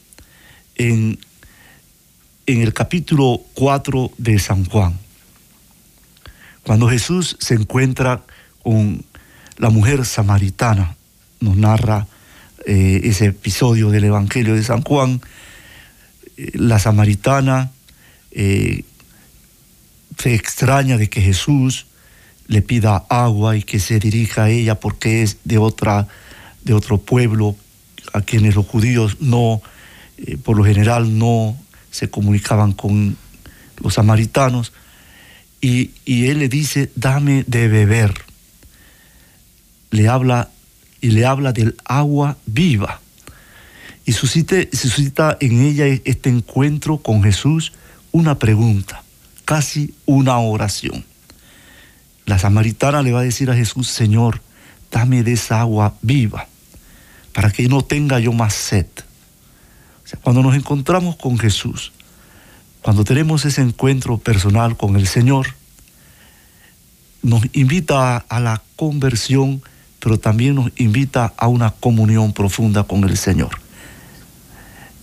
en, 0.74 1.18
en 2.46 2.62
el 2.62 2.72
capítulo 2.72 3.40
4 3.54 4.10
de 4.18 4.38
San 4.38 4.64
Juan, 4.64 4.98
cuando 6.64 6.88
Jesús 6.88 7.36
se 7.40 7.54
encuentra 7.54 8.22
con 8.62 9.04
la 9.56 9.70
mujer 9.70 10.04
samaritana, 10.04 10.96
nos 11.40 11.56
narra 11.56 12.06
eh, 12.66 13.00
ese 13.04 13.26
episodio 13.26 13.90
del 13.90 14.04
Evangelio 14.04 14.54
de 14.54 14.62
San 14.62 14.82
Juan, 14.82 15.20
la 16.54 16.78
samaritana, 16.78 17.70
eh, 18.30 18.84
se 20.18 20.34
extraña 20.34 20.96
de 20.96 21.08
que 21.08 21.20
Jesús 21.20 21.86
le 22.46 22.62
pida 22.62 23.04
agua 23.08 23.56
y 23.56 23.62
que 23.62 23.78
se 23.78 23.98
dirija 23.98 24.44
a 24.44 24.50
ella 24.50 24.80
porque 24.80 25.22
es 25.22 25.38
de, 25.44 25.58
otra, 25.58 26.08
de 26.64 26.74
otro 26.74 26.98
pueblo 26.98 27.56
a 28.12 28.20
quienes 28.22 28.54
los 28.54 28.66
judíos 28.66 29.18
no, 29.20 29.62
eh, 30.18 30.36
por 30.36 30.56
lo 30.56 30.64
general 30.64 31.18
no 31.18 31.56
se 31.90 32.10
comunicaban 32.10 32.72
con 32.72 33.16
los 33.78 33.94
samaritanos. 33.94 34.72
Y, 35.60 35.90
él 36.06 36.38
le 36.38 36.48
dice, 36.48 36.90
dame 36.94 37.44
de 37.46 37.68
beber. 37.68 38.14
Le 39.90 40.08
habla 40.08 40.50
y 41.00 41.10
le 41.10 41.26
habla 41.26 41.52
del 41.52 41.76
agua 41.84 42.38
viva. 42.46 43.00
Y 44.06 44.12
suscita, 44.12 44.56
suscita 44.72 45.36
en 45.40 45.62
ella 45.62 45.86
este 45.86 46.30
encuentro 46.30 46.98
con 46.98 47.22
Jesús 47.22 47.72
una 48.12 48.38
pregunta, 48.38 49.02
casi 49.44 49.94
una 50.06 50.38
oración. 50.38 51.04
La 52.26 52.38
samaritana 52.38 53.02
le 53.02 53.12
va 53.12 53.20
a 53.20 53.24
decir 53.24 53.50
a 53.50 53.56
Jesús, 53.56 53.88
Señor, 53.88 54.40
dame 54.90 55.22
de 55.22 55.32
esa 55.32 55.60
agua 55.60 55.94
viva, 56.02 56.48
para 57.32 57.50
que 57.50 57.68
no 57.68 57.82
tenga 57.82 58.18
yo 58.18 58.32
más 58.32 58.54
sed. 58.54 58.86
cuando 60.22 60.42
nos 60.42 60.56
encontramos 60.56 61.16
con 61.16 61.38
Jesús, 61.38 61.92
cuando 62.82 63.04
tenemos 63.04 63.44
ese 63.44 63.60
encuentro 63.60 64.18
personal 64.18 64.76
con 64.76 64.96
el 64.96 65.06
Señor, 65.06 65.54
nos 67.22 67.42
invita 67.52 68.16
a 68.16 68.40
la 68.40 68.62
conversión, 68.76 69.62
pero 69.98 70.18
también 70.18 70.54
nos 70.54 70.72
invita 70.76 71.32
a 71.36 71.46
una 71.46 71.70
comunión 71.70 72.32
profunda 72.32 72.84
con 72.84 73.04
el 73.04 73.16
Señor. 73.16 73.50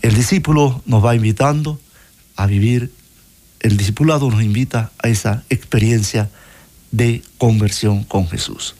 El 0.01 0.15
discípulo 0.15 0.81
nos 0.85 1.05
va 1.05 1.15
invitando 1.15 1.79
a 2.35 2.45
vivir, 2.47 2.91
el 3.59 3.77
discipulado 3.77 4.29
nos 4.29 4.41
invita 4.43 4.91
a 5.01 5.09
esa 5.09 5.43
experiencia 5.49 6.29
de 6.91 7.21
conversión 7.37 8.03
con 8.03 8.27
Jesús. 8.27 8.75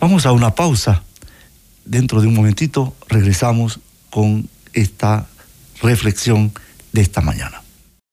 Vamos 0.00 0.26
a 0.26 0.32
una 0.32 0.54
pausa. 0.54 1.02
Dentro 1.84 2.20
de 2.20 2.28
un 2.28 2.34
momentito 2.34 2.96
regresamos 3.08 3.80
con 4.10 4.48
esta 4.72 5.26
reflexión 5.82 6.52
de 6.92 7.02
esta 7.02 7.20
mañana. 7.20 7.62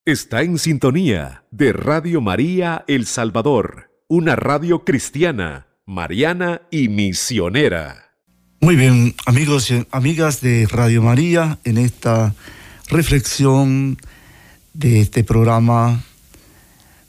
Está 0.05 0.41
en 0.41 0.57
sintonía 0.57 1.43
de 1.51 1.73
Radio 1.73 2.21
María 2.21 2.83
El 2.87 3.05
Salvador, 3.05 3.91
una 4.07 4.35
radio 4.35 4.83
cristiana, 4.83 5.67
mariana 5.85 6.63
y 6.71 6.89
misionera. 6.89 8.11
Muy 8.59 8.75
bien, 8.75 9.15
amigos 9.25 9.71
y 9.71 9.87
amigas 9.91 10.41
de 10.41 10.67
Radio 10.69 11.01
María, 11.01 11.59
en 11.63 11.77
esta 11.77 12.33
reflexión 12.89 13.97
de 14.73 15.01
este 15.01 15.23
programa 15.23 16.03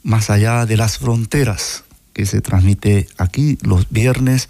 más 0.03 0.31
allá 0.31 0.67
de 0.67 0.77
las 0.77 0.99
fronteras, 0.99 1.85
que 2.13 2.27
se 2.27 2.41
transmite 2.41 3.09
aquí 3.19 3.59
los 3.63 3.91
viernes 3.91 4.49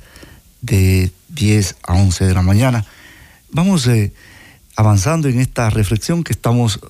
de 0.61 1.11
10 1.35 1.77
a 1.83 1.95
11 1.95 2.27
de 2.27 2.35
la 2.35 2.43
mañana. 2.43 2.85
Vamos 3.51 3.87
eh, 3.87 4.13
avanzando 4.77 5.29
en 5.29 5.41
esta 5.41 5.71
reflexión 5.71 6.25
que 6.25 6.33
estamos 6.33 6.81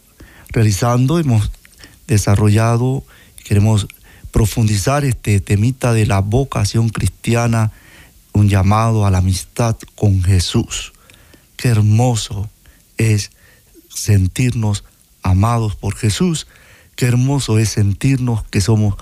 realizando, 0.51 1.19
hemos 1.19 1.51
desarrollado, 2.07 3.05
queremos 3.45 3.89
profundizar 4.31 5.05
este 5.05 5.41
temita 5.41 5.93
de 5.93 6.07
la 6.07 6.21
vocación 6.21 6.89
cristiana, 6.89 7.73
un 8.33 8.49
llamado 8.49 9.07
a 9.07 9.11
la 9.11 9.19
amistad 9.19 9.77
con 9.95 10.23
Jesús. 10.23 10.93
Qué 11.57 11.69
hermoso 11.69 12.49
es 12.97 13.31
sentirnos 13.89 14.85
amados 15.23 15.77
por 15.77 15.97
Jesús 15.97 16.47
Qué 16.97 17.07
hermoso 17.07 17.59
es 17.59 17.71
sentirnos 17.71 18.45
que 18.45 18.61
somos 18.61 18.95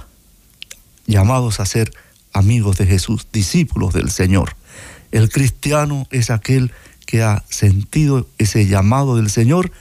llamados 1.07 1.61
a 1.61 1.67
ser 1.67 1.93
amigos 2.33 2.79
de 2.79 2.87
Jesús, 2.87 3.27
discípulos 3.33 3.93
del 3.93 4.11
Señor. 4.11 4.57
El 5.13 5.29
cristiano 5.29 6.07
es 6.11 6.31
aquel 6.31 6.73
que 7.07 7.23
ha 7.23 7.45
sentido 7.49 8.29
ese 8.39 8.67
llamado 8.67 9.17
del 9.17 9.31
Señor 9.31 9.73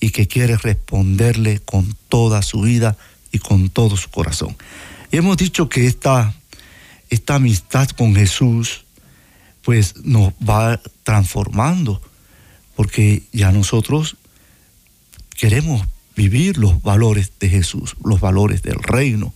y 0.00 0.10
que 0.10 0.26
quiere 0.26 0.56
responderle 0.56 1.60
con 1.60 1.96
toda 2.08 2.42
su 2.42 2.62
vida 2.62 2.96
y 3.30 3.38
con 3.38 3.70
todo 3.70 3.96
su 3.96 4.10
corazón. 4.10 4.56
Y 5.12 5.16
hemos 5.16 5.36
dicho 5.36 5.68
que 5.68 5.86
esta, 5.86 6.34
amistad 7.28 7.88
con 7.90 8.14
Jesús 8.16 8.84
pues 9.62 9.96
nos 10.04 10.32
va 10.32 10.80
transformando, 11.04 12.02
porque 12.74 13.22
ya 13.32 13.52
nosotros 13.52 14.16
queremos 15.36 15.86
vivir 16.16 16.58
los 16.58 16.82
valores 16.82 17.30
de 17.38 17.48
Jesús, 17.48 17.94
los 18.04 18.20
valores 18.20 18.62
del 18.62 18.82
reino. 18.82 19.32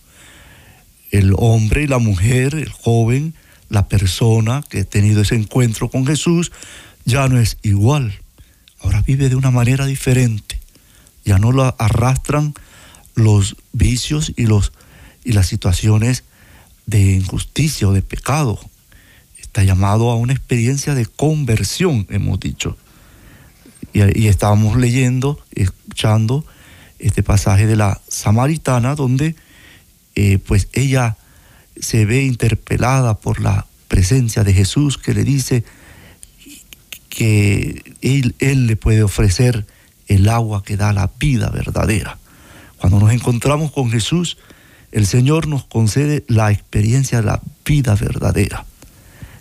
El 1.11 1.33
hombre 1.37 1.83
y 1.83 1.87
la 1.87 1.99
mujer, 1.99 2.55
el 2.55 2.69
joven, 2.69 3.33
la 3.69 3.87
persona 3.87 4.63
que 4.69 4.81
ha 4.81 4.85
tenido 4.85 5.21
ese 5.21 5.35
encuentro 5.35 5.89
con 5.89 6.05
Jesús, 6.05 6.51
ya 7.05 7.27
no 7.27 7.39
es 7.39 7.57
igual. 7.61 8.13
Ahora 8.79 9.01
vive 9.01 9.29
de 9.29 9.35
una 9.35 9.51
manera 9.51 9.85
diferente. 9.85 10.59
Ya 11.25 11.39
no 11.39 11.51
la 11.51 11.69
arrastran 11.77 12.53
los 13.15 13.57
vicios 13.73 14.31
y, 14.35 14.45
los, 14.45 14.71
y 15.23 15.33
las 15.33 15.47
situaciones 15.47 16.23
de 16.85 17.15
injusticia 17.15 17.87
o 17.87 17.93
de 17.93 18.01
pecado. 18.01 18.59
Está 19.37 19.63
llamado 19.63 20.09
a 20.11 20.15
una 20.15 20.33
experiencia 20.33 20.95
de 20.95 21.05
conversión, 21.05 22.05
hemos 22.09 22.39
dicho. 22.39 22.77
Y, 23.93 24.27
estábamos 24.27 24.77
leyendo, 24.77 25.39
escuchando 25.55 26.45
este 26.99 27.23
pasaje 27.23 27.65
de 27.65 27.75
la 27.75 27.99
samaritana 28.07 28.95
donde 28.95 29.35
eh, 30.15 30.37
pues 30.39 30.67
ella 30.73 31.17
se 31.81 32.05
ve 32.05 32.23
interpelada 32.23 33.15
por 33.15 33.41
la 33.41 33.65
presencia 33.87 34.43
de 34.43 34.53
Jesús 34.53 34.97
que 34.97 35.13
le 35.13 35.23
dice 35.23 35.63
que 37.09 37.95
él, 38.01 38.35
él 38.39 38.67
le 38.67 38.75
puede 38.75 39.03
ofrecer 39.03 39.65
el 40.07 40.29
agua 40.29 40.63
que 40.63 40.77
da 40.77 40.93
la 40.93 41.11
vida 41.19 41.49
verdadera. 41.49 42.17
Cuando 42.77 42.99
nos 42.99 43.11
encontramos 43.11 43.71
con 43.71 43.89
Jesús, 43.89 44.37
el 44.91 45.05
Señor 45.05 45.47
nos 45.47 45.65
concede 45.65 46.23
la 46.27 46.51
experiencia 46.51 47.19
de 47.19 47.27
la 47.27 47.41
vida 47.65 47.95
verdadera. 47.95 48.65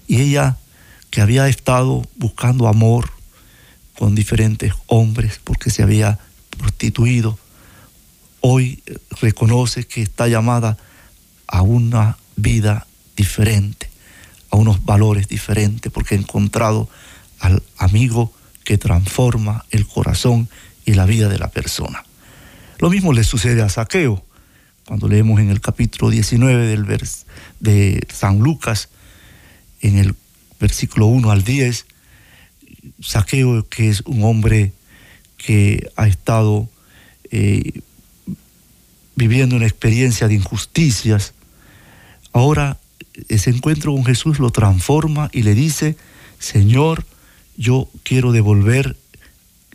Y 0.09 0.21
ella, 0.21 0.57
que 1.11 1.21
había 1.21 1.49
estado 1.49 2.07
buscando 2.17 2.69
amor 2.69 3.11
con 3.99 4.15
diferentes 4.15 4.73
hombres 4.87 5.41
porque 5.43 5.71
se 5.71 5.83
había 5.83 6.19
prostituido, 6.59 7.39
hoy 8.41 8.83
reconoce 9.21 9.85
que 9.85 10.03
está 10.03 10.29
llamada 10.29 10.77
a 11.47 11.63
una 11.63 12.17
vida 12.37 12.87
diferente, 13.17 13.91
a 14.51 14.57
unos 14.57 14.85
valores 14.85 15.29
diferentes, 15.29 15.91
porque 15.91 16.15
ha 16.15 16.19
encontrado 16.19 16.89
al 17.41 17.63
amigo 17.79 18.33
que 18.65 18.79
transforma 18.79 19.65
el 19.71 19.87
corazón 19.87 20.49
y 20.85 20.95
la 20.95 21.07
vida 21.07 21.29
de 21.29 21.39
la 21.39 21.49
persona. 21.49 22.05
Lo 22.79 22.91
mismo 22.91 23.13
le 23.13 23.25
sucede 23.25 23.63
a 23.63 23.69
Saqueo, 23.69 24.25
cuando 24.87 25.09
leemos 25.09 25.41
en 25.41 25.51
el 25.51 25.61
capítulo 25.61 26.11
19 26.11 26.67
del 26.67 26.85
vers 26.85 27.27
de 27.59 28.07
San 28.13 28.39
Lucas, 28.39 28.89
en 29.81 29.99
el 29.99 30.15
versículo 30.61 31.07
1 31.07 31.31
al 31.31 31.43
10, 31.43 31.87
Saqueo, 33.01 33.69
que 33.69 33.89
es 33.89 34.03
un 34.03 34.25
hombre 34.25 34.73
que 35.37 35.91
ha 35.97 36.07
estado 36.07 36.69
eh, 37.31 37.81
viviendo 39.17 39.57
una 39.57 39.67
experiencia 39.67 40.29
de 40.29 40.35
injusticias, 40.35 41.35
ahora 42.39 42.79
ese 43.29 43.51
encuentro 43.51 43.93
con 43.93 44.05
Jesús 44.05 44.39
lo 44.39 44.51
transforma 44.51 45.31
y 45.33 45.43
le 45.43 45.55
dice, 45.55 45.97
Señor, 46.39 47.05
yo 47.57 47.89
quiero 48.03 48.33
devolver 48.33 48.97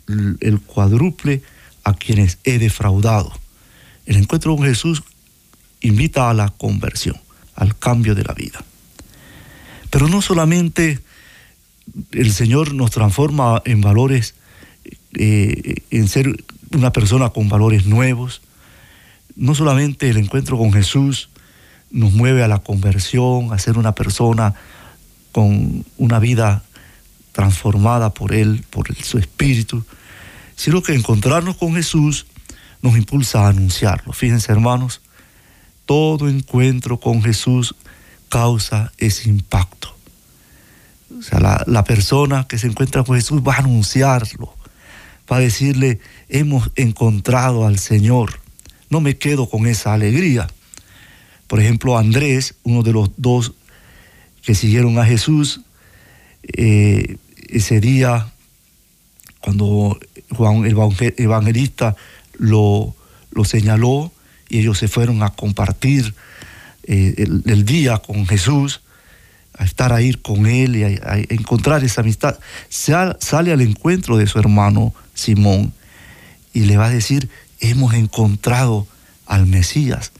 el 0.06 0.60
cuádruple 0.60 1.42
a 1.84 1.94
quienes 1.94 2.38
he 2.44 2.58
defraudado. 2.58 3.32
El 4.06 4.16
encuentro 4.16 4.56
con 4.56 4.66
Jesús 4.66 5.02
invita 5.80 6.30
a 6.30 6.34
la 6.34 6.50
conversión, 6.50 7.16
al 7.54 7.76
cambio 7.76 8.14
de 8.14 8.24
la 8.24 8.34
vida. 8.34 8.64
Pero 9.90 10.08
no 10.08 10.22
solamente 10.22 11.00
el 12.12 12.32
Señor 12.32 12.74
nos 12.74 12.90
transforma 12.90 13.60
en 13.64 13.80
valores, 13.80 14.34
eh, 15.14 15.82
en 15.90 16.08
ser 16.08 16.44
una 16.72 16.92
persona 16.92 17.30
con 17.30 17.48
valores 17.48 17.86
nuevos, 17.86 18.40
no 19.34 19.54
solamente 19.54 20.08
el 20.08 20.16
encuentro 20.16 20.56
con 20.56 20.72
Jesús 20.72 21.28
nos 21.92 22.12
mueve 22.12 22.42
a 22.42 22.48
la 22.48 22.58
conversión, 22.58 23.52
a 23.52 23.58
ser 23.58 23.78
una 23.78 23.94
persona 23.94 24.54
con 25.30 25.84
una 25.96 26.18
vida 26.18 26.62
transformada 27.32 28.12
por 28.12 28.34
Él, 28.34 28.64
por 28.70 28.94
su 28.96 29.18
Espíritu, 29.18 29.84
sino 30.56 30.82
que 30.82 30.94
encontrarnos 30.94 31.56
con 31.56 31.74
Jesús 31.74 32.26
nos 32.82 32.96
impulsa 32.96 33.46
a 33.46 33.48
anunciarlo. 33.48 34.12
Fíjense 34.12 34.52
hermanos, 34.52 35.00
todo 35.86 36.28
encuentro 36.28 36.98
con 36.98 37.22
Jesús 37.22 37.74
causa 38.28 38.92
ese 38.98 39.28
impacto. 39.28 39.96
O 41.18 41.22
sea, 41.22 41.40
la, 41.40 41.62
la 41.66 41.84
persona 41.84 42.46
que 42.48 42.58
se 42.58 42.66
encuentra 42.66 43.04
con 43.04 43.16
Jesús 43.16 43.42
va 43.46 43.54
a 43.54 43.58
anunciarlo, 43.58 44.54
va 45.30 45.36
a 45.36 45.40
decirle, 45.40 46.00
hemos 46.28 46.70
encontrado 46.76 47.66
al 47.66 47.78
Señor 47.78 48.42
no 48.92 49.00
me 49.00 49.16
quedo 49.16 49.48
con 49.48 49.66
esa 49.66 49.94
alegría, 49.94 50.48
Por 51.52 51.60
ejemplo, 51.60 51.98
Andrés, 51.98 52.54
uno 52.62 52.82
de 52.82 52.94
los 52.94 53.10
dos 53.18 53.52
que 54.40 54.54
siguieron 54.54 54.98
a 54.98 55.04
Jesús, 55.04 55.60
eh, 56.44 57.18
ese 57.50 57.78
día, 57.78 58.32
cuando 59.38 60.00
Juan 60.34 60.64
el 60.64 60.74
evangelista 61.18 61.94
lo, 62.38 62.96
lo, 63.32 63.44
señaló 63.44 64.10
y 64.48 64.60
ellos 64.60 64.78
se 64.78 64.88
fueron 64.88 65.22
a 65.22 65.34
compartir 65.34 66.14
eh, 66.84 67.26
el, 67.44 67.66
día 67.66 67.98
con 67.98 68.26
Jesús, 68.26 68.80
a 69.52 69.64
estar 69.64 69.92
ahí 69.92 70.14
con 70.14 70.46
él 70.46 70.74
y 70.74 70.84
a, 70.84 71.18
encontrar 71.28 71.84
esa 71.84 72.00
amistad, 72.00 72.38
sale 72.70 73.52
al 73.52 73.60
encuentro 73.60 74.16
de 74.16 74.26
su 74.26 74.38
hermano 74.38 74.94
Simón 75.12 75.74
y 76.54 76.60
le 76.60 76.78
va 76.78 76.86
a 76.86 76.90
decir, 76.90 77.28
hemos 77.60 77.92
encontrado 77.92 78.86
al 79.26 79.44
Mesías, 79.44 80.12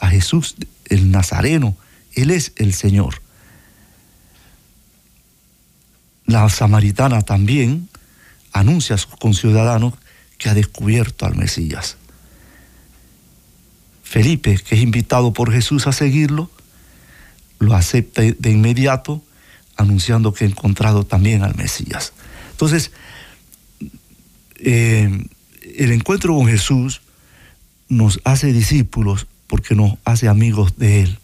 a 0.00 0.08
Jesús 0.08 0.56
el 0.92 1.10
Nazareno, 1.10 1.76
Él 2.14 2.30
es 2.30 2.52
el 2.56 2.74
Señor. 2.74 3.20
La 6.26 6.48
samaritana 6.48 7.22
también 7.22 7.88
anuncia 8.52 8.94
a 8.94 8.98
sus 8.98 9.16
conciudadanos 9.16 9.94
que 10.38 10.48
ha 10.48 10.54
descubierto 10.54 11.26
al 11.26 11.36
Mesías. 11.36 11.96
Felipe, 14.02 14.58
que 14.58 14.74
es 14.74 14.82
invitado 14.82 15.32
por 15.32 15.52
Jesús 15.52 15.86
a 15.86 15.92
seguirlo, 15.92 16.50
lo 17.58 17.74
acepta 17.74 18.22
de 18.22 18.50
inmediato, 18.50 19.22
anunciando 19.76 20.34
que 20.34 20.44
ha 20.44 20.48
encontrado 20.48 21.04
también 21.04 21.42
al 21.42 21.54
Mesías. 21.54 22.12
Entonces, 22.50 22.92
eh, 24.58 25.26
el 25.76 25.92
encuentro 25.92 26.34
con 26.34 26.46
Jesús 26.46 27.00
nos 27.88 28.20
hace 28.24 28.52
discípulos 28.52 29.26
porque 29.52 29.74
nos 29.74 29.98
hace 30.06 30.28
amigos 30.28 30.78
de 30.78 31.02
Él. 31.02 31.18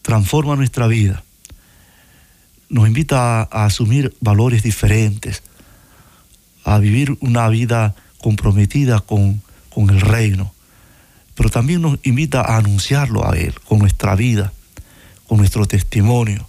Transforma 0.00 0.56
nuestra 0.56 0.86
vida. 0.86 1.22
Nos 2.70 2.88
invita 2.88 3.42
a, 3.42 3.66
asumir 3.66 4.16
valores 4.22 4.62
diferentes, 4.62 5.42
a 6.64 6.78
vivir 6.78 7.18
una 7.20 7.46
vida 7.50 7.94
comprometida 8.22 9.00
con, 9.00 9.42
con 9.68 9.90
el 9.90 10.00
reino. 10.00 10.54
Pero 11.34 11.50
también 11.50 11.82
nos 11.82 11.98
invita 12.04 12.40
a 12.40 12.56
anunciarlo 12.56 13.30
a 13.30 13.36
Él 13.36 13.52
con 13.68 13.80
nuestra 13.80 14.16
vida, 14.16 14.54
con 15.28 15.36
nuestro 15.36 15.66
testimonio, 15.66 16.48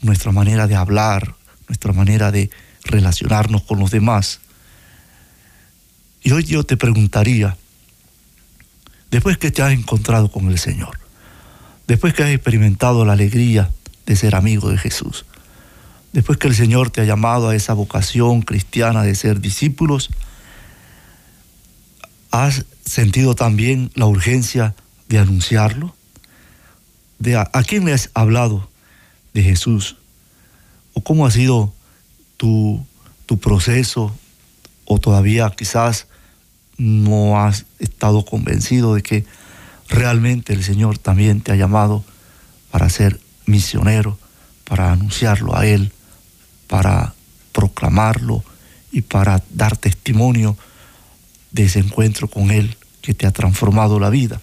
nuestra 0.00 0.30
manera 0.30 0.68
de 0.68 0.76
hablar, 0.76 1.34
nuestra 1.66 1.92
manera 1.92 2.30
de 2.30 2.50
relacionarnos 2.84 3.64
con 3.64 3.80
los 3.80 3.90
demás. 3.90 4.38
Y 6.22 6.30
hoy 6.30 6.44
yo 6.44 6.62
te 6.62 6.76
preguntaría, 6.76 7.56
después 9.10 9.38
que 9.38 9.50
te 9.50 9.62
has 9.62 9.72
encontrado 9.72 10.30
con 10.30 10.48
el 10.48 10.58
Señor, 10.58 10.98
después 11.86 12.14
que 12.14 12.22
has 12.22 12.30
experimentado 12.30 13.04
la 13.04 13.14
alegría 13.14 13.70
de 14.06 14.16
ser 14.16 14.34
amigo 14.34 14.70
de 14.70 14.78
Jesús, 14.78 15.24
después 16.12 16.38
que 16.38 16.48
el 16.48 16.54
Señor 16.54 16.90
te 16.90 17.00
ha 17.00 17.04
llamado 17.04 17.48
a 17.48 17.56
esa 17.56 17.74
vocación 17.74 18.42
cristiana 18.42 19.02
de 19.02 19.14
ser 19.14 19.40
discípulos, 19.40 20.10
¿has 22.30 22.66
sentido 22.84 23.34
también 23.34 23.90
la 23.94 24.06
urgencia 24.06 24.74
de 25.08 25.18
anunciarlo? 25.18 25.94
De 27.18 27.36
a, 27.36 27.50
quién 27.66 27.84
le 27.84 27.92
has 27.92 28.10
hablado 28.14 28.70
de 29.34 29.42
Jesús? 29.42 29.96
¿O 30.94 31.02
cómo 31.02 31.26
ha 31.26 31.30
sido 31.30 31.72
tu, 32.36 32.84
tu 33.26 33.38
proceso? 33.38 34.16
¿O 34.84 34.98
todavía 34.98 35.50
quizás 35.50 36.06
no 36.78 37.40
has 37.40 37.66
estado 37.80 38.24
convencido 38.24 38.94
de 38.94 39.02
que 39.02 39.26
realmente 39.88 40.52
el 40.52 40.64
Señor 40.64 40.98
también 40.98 41.40
te 41.40 41.52
ha 41.52 41.56
llamado 41.56 42.04
para 42.70 42.88
ser 42.88 43.20
misionero, 43.46 44.18
para 44.64 44.92
anunciarlo 44.92 45.56
a 45.56 45.66
Él, 45.66 45.92
para 46.68 47.14
proclamarlo 47.52 48.44
y 48.92 49.02
para 49.02 49.42
dar 49.50 49.76
testimonio 49.76 50.56
de 51.50 51.64
ese 51.64 51.80
encuentro 51.80 52.28
con 52.28 52.50
Él 52.50 52.76
que 53.02 53.14
te 53.14 53.26
ha 53.26 53.32
transformado 53.32 53.98
la 53.98 54.10
vida. 54.10 54.40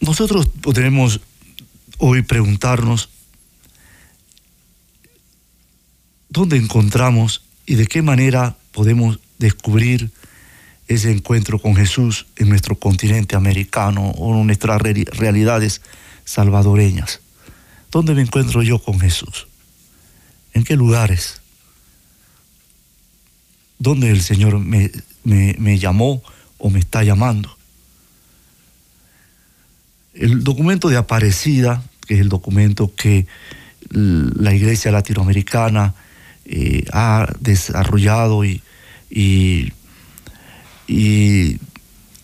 Nosotros 0.00 0.46
podremos 0.62 1.20
hoy 1.98 2.22
preguntarnos 2.22 3.10
dónde 6.28 6.56
encontramos 6.56 7.42
y 7.66 7.74
de 7.74 7.86
qué 7.86 8.00
manera 8.00 8.56
podemos 8.78 9.18
descubrir 9.40 10.12
ese 10.86 11.10
encuentro 11.10 11.58
con 11.58 11.74
Jesús 11.74 12.26
en 12.36 12.48
nuestro 12.48 12.76
continente 12.78 13.34
americano 13.34 14.10
o 14.10 14.32
en 14.36 14.46
nuestras 14.46 14.80
realidades 14.80 15.80
salvadoreñas. 16.24 17.20
¿Dónde 17.90 18.14
me 18.14 18.22
encuentro 18.22 18.62
yo 18.62 18.78
con 18.78 19.00
Jesús? 19.00 19.48
¿En 20.54 20.62
qué 20.62 20.76
lugares? 20.76 21.40
¿Dónde 23.80 24.12
el 24.12 24.22
Señor 24.22 24.60
me, 24.60 24.92
me 25.24 25.78
llamó 25.80 26.22
o 26.58 26.70
me 26.70 26.78
está 26.78 27.02
llamando? 27.02 27.58
El 30.14 30.44
documento 30.44 30.88
de 30.88 30.98
Aparecida, 30.98 31.82
que 32.06 32.14
es 32.14 32.20
el 32.20 32.28
documento 32.28 32.94
que 32.94 33.26
la 33.90 34.54
Iglesia 34.54 34.92
Latinoamericana 34.92 35.94
eh, 36.44 36.84
ha 36.92 37.26
desarrollado 37.40 38.44
y, 38.44 38.62
y, 39.10 39.72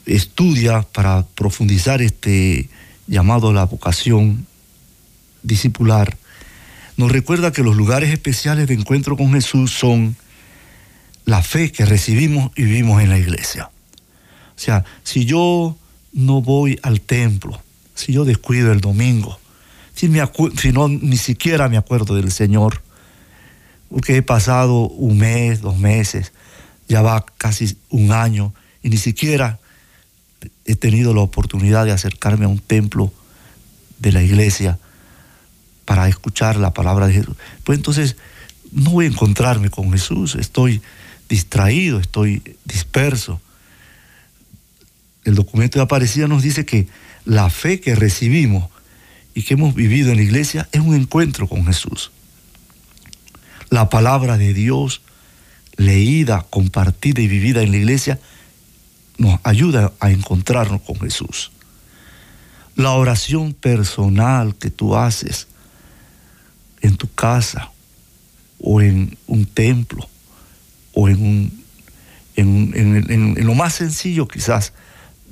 estudia 0.07 0.83
para 0.83 1.27
profundizar 1.35 2.03
este 2.03 2.69
llamado 3.07 3.49
a 3.49 3.53
la 3.53 3.65
vocación 3.65 4.47
discipular, 5.43 6.17
nos 6.97 7.11
recuerda 7.11 7.53
que 7.53 7.63
los 7.63 7.77
lugares 7.77 8.11
especiales 8.11 8.69
de 8.69 8.75
encuentro 8.75 9.17
con 9.17 9.33
Jesús 9.33 9.73
son 9.73 10.17
la 11.25 11.43
fe 11.43 11.73
que 11.73 11.87
recibimos 11.87 12.53
y 12.55 12.65
vivimos 12.65 13.03
en 13.03 13.11
la 13.11 13.19
iglesia. 13.19 13.71
O 14.57 14.59
sea, 14.59 14.85
si 15.03 15.25
yo 15.25 15.77
no 16.13 16.43
voy 16.43 16.79
al 16.83 17.01
templo, 17.01 17.61
si 17.95 18.13
yo 18.13 18.25
descuido 18.25 18.73
el 18.73 18.81
domingo, 18.81 19.39
si, 19.95 20.11
si 20.61 20.73
no 20.73 20.89
ni 20.89 21.17
siquiera 21.17 21.69
me 21.69 21.77
acuerdo 21.77 22.15
del 22.15 22.31
Señor, 22.31 22.83
porque 23.89 24.17
he 24.17 24.23
pasado 24.23 24.89
un 24.89 25.19
mes, 25.19 25.61
dos 25.61 25.79
meses, 25.79 26.33
ya 26.89 27.03
va 27.03 27.25
casi 27.39 27.77
un 27.91 28.13
año 28.13 28.53
y 28.83 28.91
ni 28.91 28.97
siquiera 28.97 29.59
he 30.65 30.77
tenido 30.77 31.15
la 31.15 31.21
oportunidad 31.21 31.85
de 31.85 31.93
acercarme 31.93 32.45
a 32.45 32.49
un 32.49 32.59
templo 32.59 33.13
de 33.99 34.13
la 34.13 34.23
iglesia 34.23 34.79
para 35.85 36.09
escuchar 36.09 36.57
la 36.57 36.73
palabra 36.73 37.07
de 37.07 37.15
Jesús. 37.15 37.37
Pues 37.65 37.79
entonces 37.79 38.17
no 38.73 38.91
voy 38.91 39.07
a 39.07 39.09
encontrarme 39.09 39.71
con 39.71 39.93
Jesús, 39.93 40.35
estoy 40.35 40.83
distraído, 41.29 42.01
estoy 42.01 42.43
disperso. 42.65 43.41
El 45.25 45.35
documento 45.35 45.79
de 45.79 45.85
Aparecida 45.85 46.29
nos 46.29 46.43
dice 46.43 46.67
que 46.67 46.89
la 47.25 47.49
fe 47.49 47.81
que 47.81 47.95
recibimos 47.95 48.69
y 49.35 49.43
que 49.43 49.55
hemos 49.55 49.75
vivido 49.75 50.11
en 50.11 50.17
la 50.17 50.23
iglesia 50.23 50.69
es 50.73 50.81
un 50.81 50.95
encuentro 50.95 51.49
con 51.49 51.65
Jesús. 51.67 52.13
La 53.71 53.89
palabra 53.89 54.37
de 54.37 54.53
Dios 54.53 55.01
leída, 55.77 56.47
compartida 56.51 57.21
y 57.21 57.29
vivida 57.29 57.63
en 57.63 57.71
la 57.71 57.77
iglesia 57.79 58.19
nos 59.19 59.39
ayuda 59.45 59.93
a 60.01 60.11
encontrarnos 60.11 60.83
con 60.83 60.99
Jesús. 61.01 61.53
La 62.77 62.93
oración 62.93 63.55
personal 63.55 64.57
que 64.57 64.71
tú 64.71 64.97
haces 64.97 65.47
en 66.81 66.97
tu 66.97 67.13
casa 67.13 67.71
o 68.61 68.81
en 68.81 69.17
un 69.27 69.47
templo 69.47 70.09
o 70.93 71.09
en, 71.09 71.23
un, 71.23 71.65
en, 72.37 73.47
lo 73.47 73.55
más 73.55 73.75
sencillo 73.75 74.27
quizás 74.27 74.73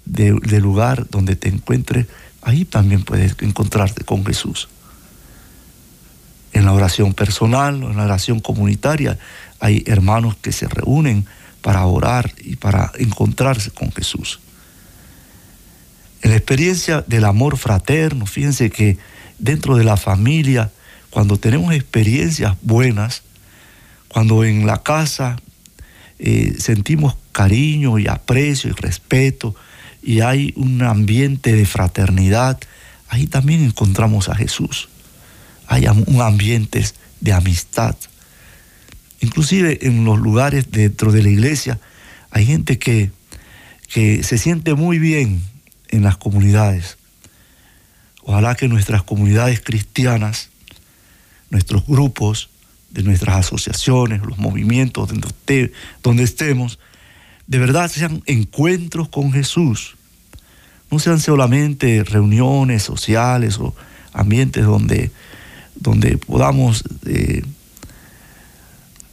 del 0.05 0.63
lugar 0.63 1.09
donde 1.11 1.37
te 1.37 1.49
encuentres, 1.49 2.07
ahí 2.43 2.65
también 2.65 3.03
puedes 3.03 3.37
encontrarte 3.41 4.05
con 4.05 4.25
Jesús. 4.25 4.69
En 6.53 6.65
la 6.65 6.73
oración 6.73 7.15
personal, 7.15 7.83
en 7.83 7.97
la 7.97 8.05
oración 8.05 8.41
comunitaria, 8.41 9.19
hay 9.63 9.85
hermanos 9.87 10.35
que 10.43 10.51
se 10.51 10.67
reúnen 10.67 11.25
para 11.61 11.87
orar 11.87 12.35
y 12.43 12.57
para 12.57 12.91
encontrarse 12.99 13.71
con 13.71 13.93
Jesús. 13.93 14.41
En 16.21 16.31
la 16.31 16.37
experiencia 16.37 17.05
del 17.07 17.25
amor 17.25 17.57
fraterno, 17.57 18.27
fíjense 18.27 18.71
que 18.71 18.99
dentro 19.39 19.77
de 19.77 19.85
la 19.85 19.97
familia, 19.97 20.73
cuando 21.11 21.39
tenemos 21.39 21.73
experiencias 21.75 22.57
buenas, 22.63 23.23
cuando 24.09 24.43
en 24.43 24.67
la 24.67 24.83
casa 24.83 25.37
eh, 26.19 26.57
sentimos 26.59 27.17
cariño 27.31 28.01
y 28.01 28.09
aprecio 28.09 28.71
y 28.71 28.73
respeto 28.73 29.55
y 30.03 30.23
hay 30.23 30.53
un 30.57 30.83
ambiente 30.83 31.55
de 31.55 31.67
fraternidad, 31.67 32.59
ahí 33.09 33.29
también 33.29 33.63
encontramos 33.63 34.29
a 34.29 34.35
Jesús. 34.35 34.89
Hay 35.69 35.87
un 35.87 36.21
ambiente 36.21 36.85
de 37.21 37.33
amistad. 37.33 37.95
Inclusive 39.23 39.87
en 39.87 40.05
los 40.05 40.19
lugares 40.21 40.71
dentro 40.71 41.13
de 41.13 41.23
la 41.23 41.31
iglesia 41.31 41.81
hay 42.31 42.45
gente 42.45 42.79
que, 42.79 43.11
que 43.89 44.23
se 44.23 44.37
siente 44.37 44.75
muy 44.75 44.99
bien 44.99 45.43
en 45.89 46.03
las 46.03 46.17
comunidades. 46.17 46.99
Ojalá 48.25 48.55
que 48.55 48.69
nuestras 48.69 49.03
comunidades 49.03 49.61
cristianas, 49.61 50.51
nuestros 51.51 51.87
grupos, 51.87 52.51
de 52.91 53.03
nuestras 53.03 53.47
asociaciones, 53.47 54.21
los 54.23 54.39
movimientos 54.39 55.09
donde, 55.09 55.73
donde 56.03 56.23
estemos, 56.25 56.79
de 57.47 57.59
verdad 57.59 57.91
sean 57.91 58.23
encuentros 58.27 59.09
con 59.09 59.33
Jesús. 59.33 59.97
No 60.91 60.99
sean 60.99 61.21
solamente 61.21 62.05
reuniones 62.05 62.83
sociales 62.83 63.59
o 63.59 63.75
ambientes 64.13 64.65
donde, 64.65 65.11
donde 65.75 66.19
podamos, 66.19 66.85
eh, 67.07 67.43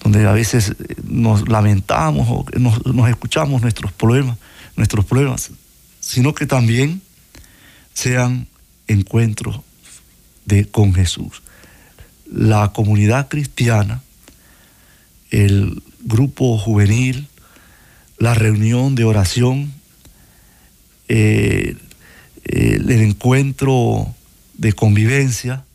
donde 0.04 0.26
a 0.26 0.32
veces 0.32 0.76
nos 1.04 1.48
lamentamos 1.50 2.28
o 2.30 2.46
nos, 2.58 2.86
nos 2.86 3.10
escuchamos 3.10 3.62
nuestros 3.62 3.92
problemas, 3.92 4.38
nuestros 4.76 5.06
problemas, 5.06 5.52
sino 6.00 6.34
que 6.34 6.46
también 6.46 7.02
sean 7.94 8.48
encuentros 8.88 9.62
de, 10.46 10.66
con 10.66 10.94
Jesús. 10.94 11.42
La 12.32 12.72
comunidad 12.74 13.28
cristiana, 13.28 14.02
el 15.32 15.82
grupo 16.02 16.58
juvenil, 16.58 17.28
la 18.18 18.34
reunión 18.34 18.96
de 18.96 19.04
oración, 19.04 19.74
eh, 21.08 21.76
el 22.46 22.90
encuentro 22.92 24.14
de 24.56 24.74
convivencia, 24.74 25.66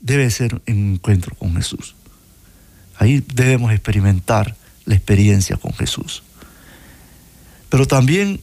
debe 0.00 0.30
ser 0.30 0.60
un 0.66 0.94
encuentro 0.94 1.34
con 1.36 1.54
Jesús. 1.56 1.94
Ahí 3.02 3.24
debemos 3.34 3.72
experimentar 3.72 4.56
la 4.84 4.94
experiencia 4.94 5.56
con 5.56 5.72
Jesús. 5.72 6.22
Pero 7.68 7.86
también 7.86 8.40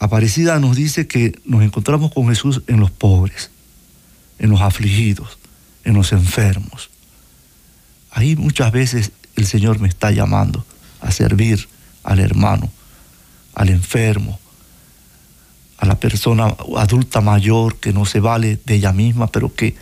Aparecida 0.00 0.58
nos 0.58 0.76
dice 0.76 1.06
que 1.06 1.38
nos 1.44 1.62
encontramos 1.62 2.10
con 2.10 2.26
Jesús 2.28 2.62
en 2.66 2.80
los 2.80 2.90
pobres, 2.90 3.50
en 4.38 4.48
los 4.48 4.62
afligidos, 4.62 5.38
en 5.84 5.92
los 5.92 6.12
enfermos. 6.12 6.88
Ahí 8.10 8.34
muchas 8.34 8.72
veces 8.72 9.12
el 9.36 9.46
Señor 9.46 9.78
me 9.78 9.88
está 9.88 10.10
llamando 10.10 10.64
a 11.02 11.10
servir 11.10 11.68
al 12.02 12.18
hermano, 12.18 12.72
al 13.54 13.68
enfermo, 13.68 14.40
a 15.76 15.84
la 15.84 16.00
persona 16.00 16.56
adulta 16.78 17.20
mayor 17.20 17.76
que 17.76 17.92
no 17.92 18.06
se 18.06 18.20
vale 18.20 18.58
de 18.64 18.76
ella 18.76 18.94
misma, 18.94 19.26
pero 19.26 19.54
que, 19.54 19.76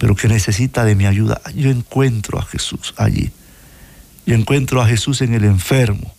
pero 0.00 0.16
que 0.16 0.28
necesita 0.28 0.86
de 0.86 0.94
mi 0.94 1.04
ayuda. 1.04 1.42
Yo 1.54 1.70
encuentro 1.70 2.38
a 2.38 2.42
Jesús 2.42 2.94
allí. 2.96 3.30
Yo 4.24 4.34
encuentro 4.34 4.80
a 4.80 4.86
Jesús 4.86 5.20
en 5.20 5.34
el 5.34 5.44
enfermo. 5.44 6.14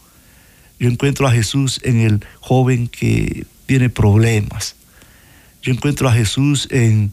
Yo 0.79 0.87
encuentro 0.87 1.27
a 1.27 1.31
Jesús 1.31 1.81
en 1.83 1.99
el 1.99 2.23
joven 2.41 2.87
que 2.87 3.47
tiene 3.65 3.89
problemas. 3.89 4.75
Yo 5.63 5.73
encuentro 5.73 6.07
a 6.07 6.13
Jesús 6.13 6.67
en, 6.69 7.11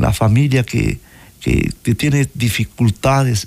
la 0.00 0.12
familia 0.12 0.64
que, 0.64 0.98
tiene 1.96 2.28
dificultades. 2.34 3.46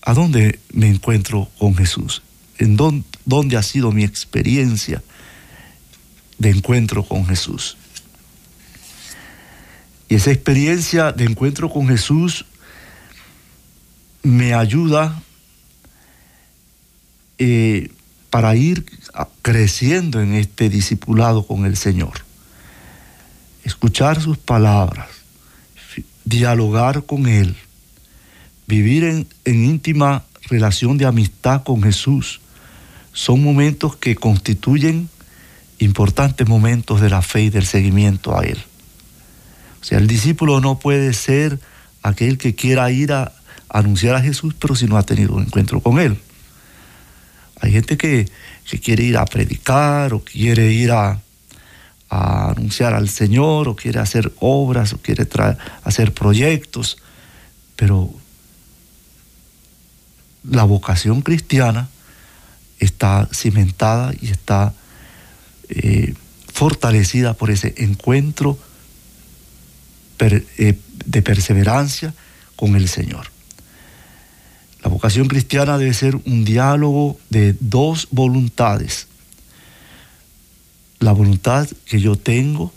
¿A 0.00 0.14
dónde 0.14 0.58
me 0.72 0.88
encuentro 0.88 1.50
con 1.58 1.76
Jesús? 1.76 2.22
¿En 2.56 2.78
dónde, 2.78 3.04
dónde 3.26 3.58
ha 3.58 3.62
sido 3.62 3.92
mi 3.92 4.04
experiencia 4.04 5.02
de 6.38 6.48
encuentro 6.48 7.02
con 7.02 7.26
Jesús? 7.26 7.76
Y 10.08 10.14
esa 10.14 10.30
experiencia 10.30 11.12
de 11.12 11.24
encuentro 11.24 11.70
con 11.70 11.88
Jesús 11.88 12.44
me 14.22 14.54
ayuda 14.54 15.20
eh, 17.38 17.90
para 18.30 18.54
ir 18.56 18.84
creciendo 19.42 20.20
en 20.20 20.34
este 20.34 20.68
discipulado 20.68 21.46
con 21.46 21.64
el 21.64 21.76
Señor. 21.76 22.24
Escuchar 23.64 24.20
sus 24.20 24.38
palabras, 24.38 25.08
dialogar 26.24 27.04
con 27.04 27.26
Él, 27.26 27.56
vivir 28.66 29.04
en, 29.04 29.26
en 29.44 29.64
íntima 29.64 30.24
relación 30.48 30.98
de 30.98 31.06
amistad 31.06 31.62
con 31.62 31.82
Jesús, 31.82 32.40
son 33.12 33.42
momentos 33.42 33.96
que 33.96 34.14
constituyen 34.14 35.08
importantes 35.78 36.48
momentos 36.48 37.00
de 37.00 37.10
la 37.10 37.22
fe 37.22 37.44
y 37.44 37.50
del 37.50 37.66
seguimiento 37.66 38.38
a 38.38 38.44
Él. 38.44 38.58
Sea, 39.86 39.98
el 39.98 40.08
discípulo 40.08 40.60
no 40.60 40.80
puede 40.80 41.12
ser 41.12 41.60
aquel 42.02 42.38
que 42.38 42.56
quiera 42.56 42.90
ir 42.90 43.12
a 43.12 43.32
anunciar 43.68 44.16
a 44.16 44.20
Jesús, 44.20 44.52
pero 44.58 44.74
si 44.74 44.86
no 44.86 44.96
ha 44.96 45.04
tenido 45.04 45.34
un 45.34 45.44
encuentro 45.44 45.80
con 45.80 46.00
Él. 46.00 46.18
Hay 47.60 47.70
gente 47.70 47.96
que, 47.96 48.28
quiere 48.82 49.04
ir 49.04 49.16
a 49.16 49.24
predicar 49.26 50.12
o 50.12 50.24
quiere 50.24 50.72
ir 50.72 50.90
a, 50.90 51.20
anunciar 52.08 52.94
al 52.94 53.08
Señor 53.08 53.68
o 53.68 53.76
quiere 53.76 54.00
hacer 54.00 54.32
obras 54.40 54.92
o 54.92 54.98
quiere 54.98 55.24
hacer 55.84 56.12
proyectos, 56.12 56.98
pero 57.76 58.12
la 60.42 60.64
vocación 60.64 61.22
cristiana 61.22 61.88
está 62.80 63.28
cimentada 63.32 64.12
y 64.20 64.30
está 64.30 64.74
eh, 65.68 66.14
fortalecida 66.52 67.34
por 67.34 67.52
ese 67.52 67.72
encuentro 67.76 68.58
de 70.18 71.22
perseverancia 71.22 72.14
con 72.56 72.76
el 72.76 72.88
Señor. 72.88 73.28
La 74.82 74.90
vocación 74.90 75.26
cristiana 75.26 75.78
debe 75.78 75.92
ser 75.94 76.14
un 76.14 76.44
diálogo 76.44 77.18
de 77.28 77.56
dos 77.58 78.08
voluntades. 78.12 79.08
La 81.00 81.12
voluntad 81.12 81.68
que 81.84 82.00
yo 82.00 82.16
tengo, 82.16 82.72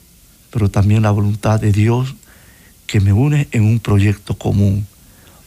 pero 0.49 0.69
también 0.69 1.03
la 1.03 1.11
voluntad 1.11 1.59
de 1.59 1.71
Dios 1.71 2.15
que 2.87 2.99
me 2.99 3.13
une 3.13 3.47
en 3.51 3.63
un 3.63 3.79
proyecto 3.79 4.35
común. 4.37 4.87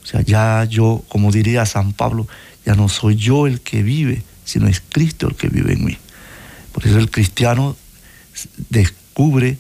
O 0.03 0.07
sea, 0.07 0.21
ya 0.21 0.65
yo, 0.65 1.03
como 1.09 1.33
diría 1.33 1.67
San 1.67 1.93
Pablo, 1.93 2.29
ya 2.65 2.75
no 2.75 2.89
soy 2.89 3.17
yo 3.17 3.49
el 3.49 3.61
que 3.61 3.83
vive, 3.83 4.23
sino 4.45 4.69
es 4.69 4.81
Cristo 4.81 5.29
el 5.29 5.35
que 5.35 5.49
vive 5.49 5.73
en 5.73 5.85
mí. 5.85 5.99
Por 6.73 6.87
eso 6.87 6.99
el 6.99 7.11
cristiano 7.11 7.77
descubre 8.71 9.59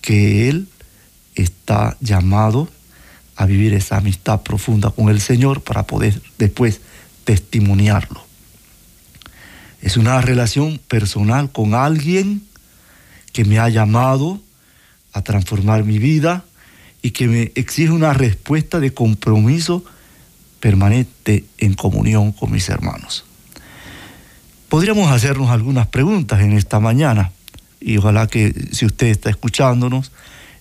que 0.00 0.48
él 0.48 0.68
está 1.42 1.96
llamado 2.00 2.68
a 3.36 3.46
vivir 3.46 3.74
esa 3.74 3.98
amistad 3.98 4.42
profunda 4.42 4.90
con 4.90 5.08
el 5.08 5.20
Señor 5.20 5.62
para 5.62 5.84
poder 5.84 6.20
después 6.38 6.80
testimoniarlo. 7.24 8.24
Es 9.80 9.96
una 9.96 10.20
relación 10.20 10.80
personal 10.88 11.52
con 11.52 11.74
alguien 11.74 12.42
que 13.32 13.44
me 13.44 13.58
ha 13.58 13.68
llamado 13.68 14.40
a 15.12 15.22
transformar 15.22 15.84
mi 15.84 15.98
vida 15.98 16.44
y 17.00 17.12
que 17.12 17.28
me 17.28 17.52
exige 17.54 17.90
una 17.90 18.12
respuesta 18.12 18.80
de 18.80 18.92
compromiso 18.92 19.84
permanente 20.60 21.44
en 21.58 21.74
comunión 21.74 22.32
con 22.32 22.50
mis 22.50 22.68
hermanos. 22.68 23.24
Podríamos 24.68 25.10
hacernos 25.10 25.50
algunas 25.50 25.86
preguntas 25.86 26.40
en 26.40 26.52
esta 26.52 26.80
mañana 26.80 27.30
y 27.80 27.96
ojalá 27.96 28.26
que 28.26 28.52
si 28.72 28.84
usted 28.84 29.06
está 29.06 29.30
escuchándonos, 29.30 30.10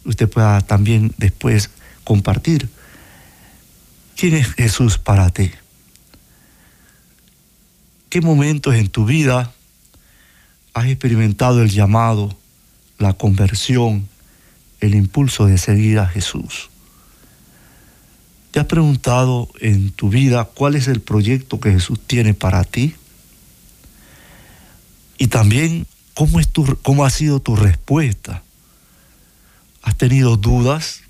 usted 0.07 0.29
pueda 0.29 0.61
también 0.61 1.13
después 1.17 1.69
compartir. 2.03 2.69
¿Quién 4.15 4.33
es 4.33 4.47
Jesús 4.53 4.97
para 4.97 5.29
ti? 5.29 5.51
¿Qué 8.09 8.21
momentos 8.21 8.73
en 8.75 8.87
tu 8.87 9.05
vida 9.05 9.53
has 10.73 10.85
experimentado 10.87 11.61
el 11.61 11.69
llamado, 11.69 12.35
la 12.97 13.13
conversión, 13.13 14.07
el 14.79 14.95
impulso 14.95 15.45
de 15.45 15.57
seguir 15.57 15.99
a 15.99 16.07
Jesús? 16.07 16.69
¿Te 18.51 18.61
has 18.61 18.65
preguntado 18.65 19.49
en 19.59 19.91
tu 19.91 20.09
vida 20.09 20.45
cuál 20.45 20.75
es 20.75 20.87
el 20.87 21.01
proyecto 21.01 21.59
que 21.59 21.73
Jesús 21.73 21.99
tiene 22.07 22.33
para 22.33 22.63
ti? 22.63 22.95
Y 25.17 25.27
también 25.27 25.85
cómo, 26.13 26.39
es 26.39 26.47
tu, 26.47 26.77
cómo 26.81 27.05
ha 27.05 27.09
sido 27.09 27.39
tu 27.39 27.55
respuesta. 27.55 28.41
¿Has 29.87 29.95
tenido 29.95 30.35
dudas? 30.35 31.03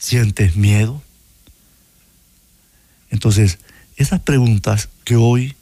¿Sientes 0.00 0.56
miedo? 0.56 1.00
Entonces, 3.08 3.60
esas 3.96 4.18
preguntas 4.18 4.88
que 5.04 5.14
hoy 5.14 5.54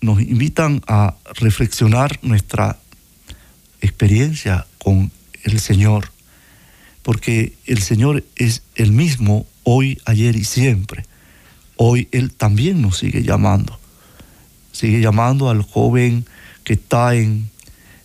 nos 0.00 0.20
invitan 0.20 0.80
a 0.86 1.16
reflexionar 1.34 2.20
nuestra 2.22 2.78
experiencia 3.80 4.68
con 4.78 5.10
el 5.42 5.58
Señor, 5.58 6.12
porque 7.02 7.56
el 7.66 7.82
Señor 7.82 8.22
es 8.36 8.62
el 8.76 8.92
mismo 8.92 9.44
hoy, 9.64 10.00
ayer 10.04 10.36
y 10.36 10.44
siempre. 10.44 11.04
Hoy 11.74 12.06
Él 12.12 12.32
también 12.32 12.80
nos 12.80 12.98
sigue 12.98 13.24
llamando. 13.24 13.76
Sigue 14.70 15.00
llamando 15.00 15.50
al 15.50 15.62
joven 15.62 16.26
que 16.62 16.74
está 16.74 17.16
en, 17.16 17.49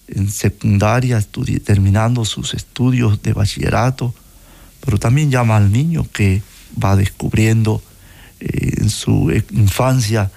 en 0.07 0.29
secundaria 0.29 1.21
terminando 1.63 2.25
sus 2.25 2.53
estudios 2.53 3.21
de 3.21 3.33
bachillerato, 3.33 4.13
pero 4.81 4.97
también 4.97 5.31
llama 5.31 5.57
al 5.57 5.71
niño 5.71 6.05
que 6.11 6.41
va 6.81 6.95
descubriendo 6.95 7.81
eh, 8.39 8.75
en 8.81 8.89
su 8.89 9.31
infancia 9.51 10.31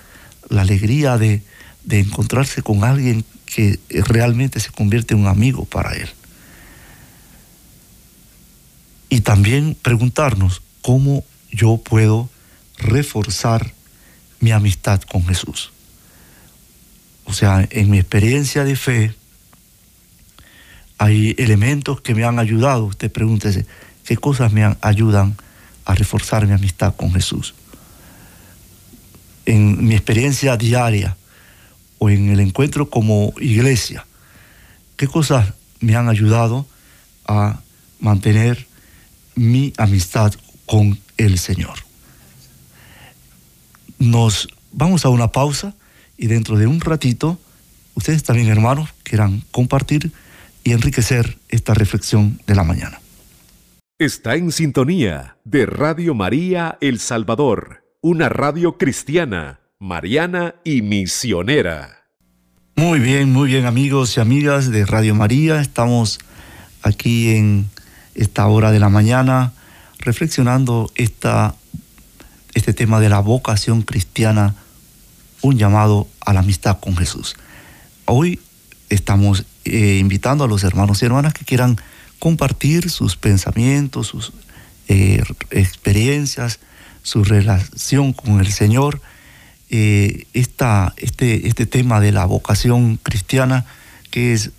la 0.49 0.63
alegría 0.63 1.19
de, 1.19 1.43
encontrarse 1.91 2.63
con 2.63 2.85
alguien 2.85 3.25
que 3.47 3.81
realmente 3.89 4.61
se 4.61 4.71
convierte 4.71 5.15
en 5.15 5.21
un 5.21 5.27
amigo 5.27 5.65
para 5.65 5.93
él. 5.95 6.09
Y 9.09 9.23
también 9.23 9.75
preguntarnos 9.81 10.61
cómo 10.83 11.25
yo 11.51 11.79
puedo 11.79 12.29
reforzar 12.77 13.73
mi 14.41 14.53
amistad 14.53 15.01
con 15.03 15.27
Jesús. 15.27 15.73
O 17.25 17.33
sea, 17.33 17.67
en 17.71 17.91
mi 17.91 17.99
experiencia 17.99 18.65
de 18.65 18.77
fe, 18.77 19.15
hay 20.99 21.35
elementos 21.39 22.01
que 22.01 22.15
me 22.15 22.25
han 22.25 22.39
ayudado. 22.39 22.85
Usted 22.85 23.11
pregúntese, 23.11 23.67
¿qué 24.05 24.17
cosas 24.17 24.53
me 24.53 24.77
ayudan 24.81 25.37
a 25.85 25.95
reforzar 25.95 26.47
mi 26.47 26.53
amistad 26.53 26.95
con 26.97 27.13
Jesús? 27.13 27.55
En 29.47 29.87
mi 29.87 29.95
experiencia 29.95 30.57
diaria 30.57 31.17
o 31.99 32.11
en 32.11 32.31
el 32.31 32.41
encuentro 32.41 32.91
como 32.91 33.33
iglesia, 33.41 34.07
¿qué 34.97 35.07
cosas 35.07 35.55
me 35.81 35.97
han 35.97 36.09
ayudado 36.09 36.67
a 37.27 37.61
mantener 38.01 38.67
mi 39.37 39.73
amistad 39.79 40.35
con 40.67 40.99
el 41.17 41.39
Señor? 41.39 41.79
Nos 43.99 44.49
vamos 44.73 45.05
a 45.05 45.09
una 45.09 45.33
pausa 45.33 45.75
y 46.17 46.27
dentro 46.27 46.59
de 46.59 46.67
un 46.67 46.81
ratito, 46.81 47.39
ustedes 47.95 48.25
también 48.25 48.49
hermanos 48.49 48.91
quieran 49.05 49.43
compartir 49.51 50.13
y 50.69 50.73
enriquecer 50.73 51.39
esta 51.49 51.73
reflexión 51.73 52.39
de 52.47 52.55
la 52.55 52.63
mañana. 52.63 53.01
Está 53.99 54.37
en 54.37 54.53
sintonía 54.53 55.39
de 55.45 55.65
Radio 55.65 56.15
María 56.15 56.77
El 56.83 56.99
Salvador, 56.99 57.85
una 58.03 58.29
radio 58.29 58.77
cristiana, 58.77 59.61
mariana 59.79 60.57
y 60.65 60.83
misionera. 60.83 62.05
Muy 62.77 62.99
bien, 62.99 63.33
muy 63.33 63.49
bien 63.49 63.65
amigos 63.65 64.15
y 64.19 64.21
amigas 64.21 64.71
de 64.71 64.85
Radio 64.85 65.15
María, 65.15 65.63
estamos 65.63 66.19
aquí 66.83 67.31
en 67.31 67.71
esta 68.15 68.47
hora 68.47 68.71
de 68.71 68.79
la 68.79 68.91
mañana 68.91 69.55
reflexionando 69.99 70.93
esta, 70.97 71.55
este 72.53 72.75
tema 72.75 73.01
de 73.01 73.09
la 73.09 73.21
vocación 73.21 73.81
cristiana, 73.81 74.55
un 75.41 75.57
llamado 75.57 76.09
a 76.21 76.35
la 76.35 76.41
amistad 76.41 76.79
con 76.79 76.95
Jesús. 76.95 77.37
Hoy 78.05 78.39
estamos 78.91 79.47
eh, 79.69 79.99
invitando 79.99 80.45
a 80.45 80.49
los 80.49 80.65
hermanos 80.65 81.03
y 81.03 81.07
hermanas 81.07 81.35
que 81.35 81.45
quieran 81.45 81.77
compartir 82.19 82.91
sus 82.91 83.17
pensamientos, 83.17 84.09
sus 84.09 84.33
eh, 84.89 85.23
experiencias, 85.51 86.59
su 87.03 87.25
relación 87.25 88.13
con 88.13 88.41
el 88.41 88.53
Señor. 88.53 89.01
Eh, 89.71 90.27
esta, 90.33 90.95
este, 90.97 91.47
este 91.47 91.67
tema 91.67 92.01
de 92.01 92.13
la 92.13 92.25
vocación 92.25 92.99
cristiana, 93.03 93.67
que 94.11 94.33
es 94.33 94.51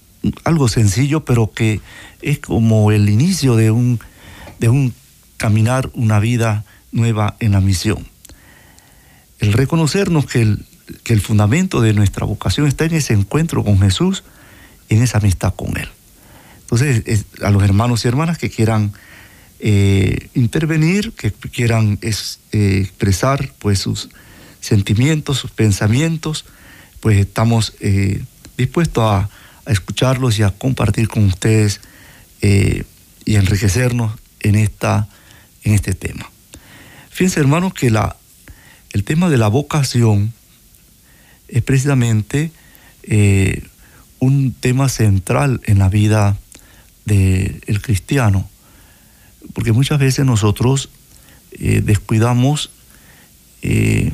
algo 0.44 0.68
sencillo, 0.68 1.26
pero 1.26 1.52
que 1.52 1.82
es 2.22 2.40
como 2.40 2.92
el 2.92 3.10
inicio 3.10 3.56
de 3.56 3.72
un, 3.72 4.00
de 4.60 4.70
un 4.70 4.94
caminar 5.38 5.90
una 5.94 6.20
vida 6.20 6.64
nueva 6.92 7.36
en 7.40 7.54
la 7.54 7.62
misión. 7.62 8.06
El 9.40 9.54
reconocernos 9.54 10.26
que 10.26 10.42
el, 10.42 10.66
que 11.04 11.14
el 11.14 11.22
fundamento 11.22 11.82
de 11.82 11.94
nuestra 11.94 12.26
vocación 12.26 12.68
está 12.68 12.86
en 12.86 12.94
ese 12.94 13.14
encuentro 13.14 13.64
con 13.64 13.80
Jesús, 13.80 14.24
en 14.90 15.02
esa 15.02 15.20
amistad 15.20 15.54
con 15.56 15.78
Él. 15.78 15.88
Entonces, 16.62 17.26
a 17.42 17.50
los 17.50 17.64
hermanos 17.64 18.06
y 18.06 18.08
hermanas 18.08 18.38
que 18.38 18.50
quieran 18.50 18.94
eh, 19.62 20.30
intervenir, 20.36 21.12
que 21.12 21.32
quieran 21.32 22.00
eh, 22.02 22.14
expresar 22.82 23.52
pues, 23.60 23.80
sus 23.80 24.10
sentimientos, 24.62 25.38
sus 25.38 25.52
pensamientos, 25.52 26.46
pues 27.02 27.18
estamos 27.18 27.74
eh, 27.80 28.24
dispuestos 28.58 29.04
a, 29.04 29.30
escucharlos 29.66 30.40
y 30.40 30.44
a 30.44 30.50
compartir 30.50 31.08
con 31.08 31.26
ustedes 31.26 31.80
y 32.42 33.36
enriquecernos 33.36 34.18
en, 34.40 34.56
esta, 34.56 35.08
en 35.64 35.76
este 35.76 35.94
tema. 35.94 36.32
Fíjense, 37.12 37.40
hermanos, 37.40 37.76
que 37.76 37.92
la, 37.92 38.16
el 38.94 39.04
tema 39.04 39.30
de 39.30 39.38
la 39.38 39.48
vocación 39.48 40.34
es 41.50 41.62
precisamente 41.62 42.52
un 44.20 44.54
tema 44.54 44.90
central 44.90 45.62
en 45.66 45.80
la 45.80 45.90
vida 45.90 46.38
del 47.06 47.82
cristiano, 47.82 48.48
porque 49.54 49.72
muchas 49.72 50.00
veces 50.00 50.26
nosotros 50.26 50.90
eh, 51.52 51.82
descuidamos 51.84 52.70
eh, 53.62 54.12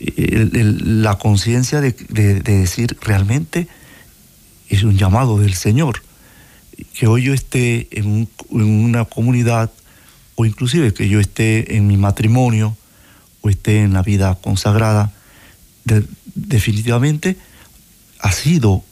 la 0.00 1.18
conciencia 1.18 1.80
de, 1.80 1.92
decir 2.40 2.96
realmente 3.00 3.66
es 4.68 4.84
un 4.84 4.96
llamado 4.96 5.40
del 5.40 5.54
Señor, 5.54 6.02
que 6.94 7.08
hoy 7.08 7.24
yo 7.24 7.34
esté 7.34 7.88
en, 7.90 8.28
una 8.50 9.04
comunidad 9.04 9.72
o 10.36 10.46
inclusive 10.46 10.94
que 10.94 11.08
yo 11.08 11.18
esté 11.18 11.76
en 11.76 11.88
mi 11.88 11.96
matrimonio 11.96 12.76
o 13.40 13.50
esté 13.50 13.82
en 13.82 13.92
la 13.92 14.02
vida 14.02 14.38
consagrada, 14.40 15.12
definitivamente 16.34 17.36
ha 18.20 18.30
sido 18.30 18.84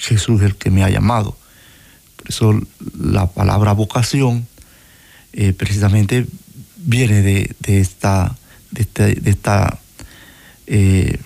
Jesús 0.00 0.42
el 0.42 0.56
que 0.56 0.70
me 0.70 0.82
ha 0.82 0.90
llamado. 0.90 1.36
Por 2.16 2.28
eso 2.28 2.60
la 2.98 3.26
palabra 3.26 3.72
vocación 3.72 4.46
eh, 5.32 5.52
precisamente 5.52 6.26
viene 6.76 7.22
de, 7.22 7.54
esta, 7.66 8.36
de, 8.70 9.20
esta, 9.24 9.78
eh, 10.66 11.18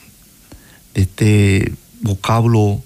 de 0.94 1.00
este 1.00 1.72
vocablo 2.00 2.82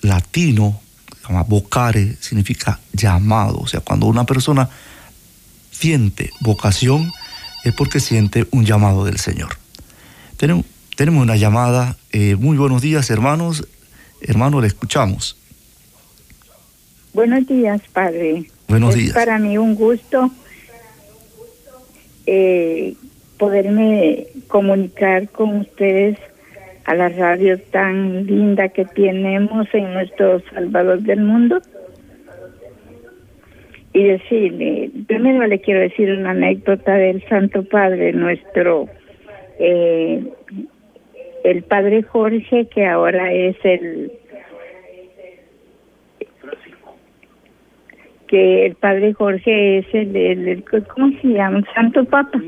latino, 0.00 0.80
se 1.20 1.28
llama 1.28 1.42
vocare, 1.44 2.16
significa 2.20 2.80
llamado. 2.92 3.58
O 3.58 3.66
sea, 3.66 3.80
cuando 3.80 4.06
una 4.06 4.24
persona 4.24 4.68
siente 5.70 6.30
vocación 6.40 7.12
es 7.64 7.74
porque 7.74 8.00
siente 8.00 8.48
un 8.50 8.64
llamado 8.64 9.04
del 9.04 9.18
Señor. 9.18 9.58
Tenemos, 10.36 10.64
tenemos 10.96 11.22
una 11.22 11.36
llamada. 11.36 11.96
Eh, 12.12 12.36
muy 12.36 12.56
buenos 12.56 12.82
días, 12.82 13.10
hermanos. 13.10 13.66
Hermano, 14.20 14.60
le 14.60 14.66
escuchamos. 14.66 15.36
Buenos 17.12 17.46
días, 17.46 17.80
padre. 17.92 18.44
Buenos 18.68 18.94
días. 18.94 19.14
Para 19.14 19.38
mí 19.38 19.58
un 19.58 19.74
gusto 19.74 20.30
eh, 22.26 22.94
poderme 23.38 24.26
comunicar 24.48 25.28
con 25.30 25.58
ustedes 25.58 26.18
a 26.84 26.94
la 26.94 27.08
radio 27.08 27.58
tan 27.70 28.26
linda 28.26 28.68
que 28.68 28.84
tenemos 28.84 29.66
en 29.72 29.92
nuestro 29.92 30.40
Salvador 30.52 31.00
del 31.00 31.20
Mundo. 31.20 31.60
Y 33.92 34.04
decirle, 34.04 34.90
primero 35.06 35.46
le 35.46 35.60
quiero 35.60 35.80
decir 35.80 36.10
una 36.12 36.30
anécdota 36.30 36.94
del 36.94 37.26
Santo 37.28 37.64
Padre, 37.64 38.12
nuestro 38.12 38.88
eh, 39.58 40.22
el 41.44 41.62
padre 41.62 42.02
Jorge, 42.02 42.66
que 42.68 42.86
ahora 42.86 43.32
es 43.32 43.56
el 43.64 44.12
que 48.28 48.66
el 48.66 48.74
padre 48.74 49.14
Jorge 49.14 49.78
es 49.78 49.86
el, 49.92 50.14
el, 50.14 50.64
¿cómo 50.94 51.10
se 51.20 51.28
llama? 51.28 51.64
Santo 51.74 52.04
Papa, 52.04 52.40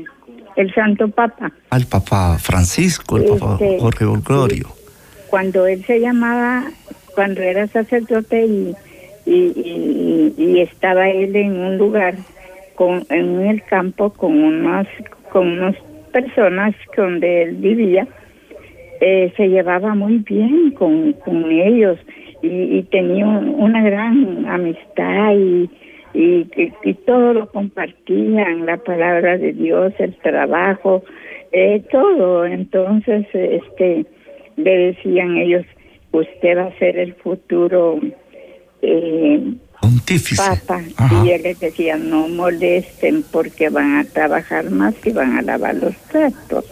el 0.55 0.73
Santo 0.73 1.09
Papa. 1.09 1.51
Al 1.71 1.85
Papa 1.87 2.37
Francisco, 2.39 3.17
el 3.17 3.25
Papa 3.25 3.53
este, 3.59 3.79
Jorge 3.79 4.05
Gregorio. 4.05 4.67
Cuando 5.29 5.65
él 5.65 5.83
se 5.85 5.99
llamaba, 5.99 6.65
cuando 7.15 7.41
era 7.41 7.67
sacerdote 7.67 8.45
y, 8.45 8.75
y, 9.25 10.33
y, 10.37 10.61
estaba 10.61 11.09
él 11.09 11.35
en 11.35 11.57
un 11.57 11.77
lugar, 11.77 12.15
con, 12.75 13.05
en 13.09 13.41
el 13.41 13.63
campo, 13.63 14.11
con 14.11 14.37
unas, 14.37 14.87
con 15.31 15.47
unas 15.47 15.75
personas 16.11 16.75
donde 16.95 17.43
él 17.43 17.55
vivía, 17.55 18.07
eh, 19.01 19.33
se 19.35 19.49
llevaba 19.49 19.95
muy 19.95 20.19
bien 20.19 20.71
con, 20.77 21.13
con 21.13 21.51
ellos 21.51 21.97
y, 22.43 22.83
tenía 22.83 23.25
una 23.25 23.81
gran 23.83 24.45
amistad 24.47 25.33
y, 25.33 25.69
y, 26.13 26.47
y, 26.83 26.93
todo 27.05 27.33
lo 27.33 27.49
compartían, 27.49 28.65
la 28.65 28.77
palabra 28.77 29.39
de 29.39 29.53
Dios, 29.53 29.93
el 29.97 30.15
trabajo, 30.17 31.03
eh, 31.51 31.83
todo. 31.91 32.45
Entonces, 32.45 33.25
este, 33.33 34.05
le 34.57 34.77
decían 34.77 35.37
ellos, 35.37 35.65
usted 36.11 36.57
va 36.57 36.65
a 36.65 36.77
ser 36.77 36.97
el 36.97 37.13
futuro 37.15 37.99
eh, 38.83 39.53
Papa. 40.37 40.81
Y 41.23 41.29
él 41.31 41.41
les 41.41 41.59
decía, 41.59 41.97
no 41.97 42.27
molesten 42.27 43.23
porque 43.31 43.69
van 43.69 43.97
a 43.97 44.03
trabajar 44.03 44.69
más 44.69 44.93
y 45.05 45.11
van 45.11 45.37
a 45.37 45.41
lavar 45.41 45.75
los 45.75 45.95
platos 46.11 46.65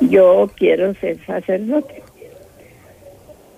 yo 0.00 0.50
quiero 0.56 0.94
ser 0.94 1.18
sacerdote. 1.26 2.02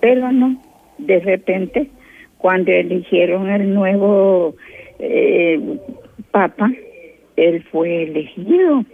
Pero 0.01 0.33
no, 0.33 0.61
de 0.99 1.21
repente, 1.21 1.91
cuando 2.39 2.73
eligieron 2.73 3.51
el 3.51 3.75
nuevo 3.75 4.55
eh, 4.99 5.61
papa, 6.31 6.71
él 7.37 7.63
fue 7.71 8.05
elegido. 8.05 8.85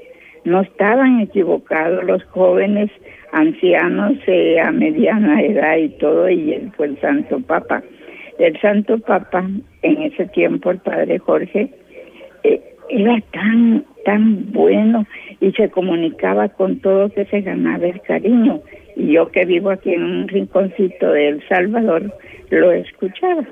no 0.44 0.60
estaban 0.60 1.20
equivocados 1.20 2.04
los 2.04 2.22
jóvenes, 2.24 2.90
ancianos 3.32 4.14
eh, 4.26 4.60
a 4.60 4.70
mediana 4.70 5.42
edad 5.42 5.76
y 5.76 5.88
todo, 5.98 6.28
y 6.28 6.52
él 6.52 6.72
fue 6.76 6.86
el 6.86 7.00
Santo 7.00 7.40
Papa. 7.40 7.82
El 8.38 8.60
Santo 8.60 8.98
Papa, 8.98 9.48
en 9.82 10.02
ese 10.02 10.26
tiempo, 10.26 10.70
el 10.70 10.78
Padre 10.78 11.18
Jorge, 11.18 11.70
eh, 12.44 12.60
era 12.88 13.20
tan, 13.32 13.84
tan 14.04 14.52
bueno 14.52 15.04
y 15.40 15.52
se 15.52 15.70
comunicaba 15.70 16.48
con 16.48 16.80
todo 16.80 17.10
que 17.10 17.24
se 17.26 17.42
ganaba 17.42 17.86
el 17.86 18.00
cariño. 18.02 18.60
Y 18.96 19.12
yo 19.12 19.30
que 19.30 19.44
vivo 19.44 19.70
aquí 19.70 19.92
en 19.92 20.02
un 20.02 20.28
rinconcito 20.28 21.12
de 21.12 21.28
El 21.28 21.48
Salvador, 21.48 22.12
lo 22.50 22.72
escuchaba. 22.72 23.44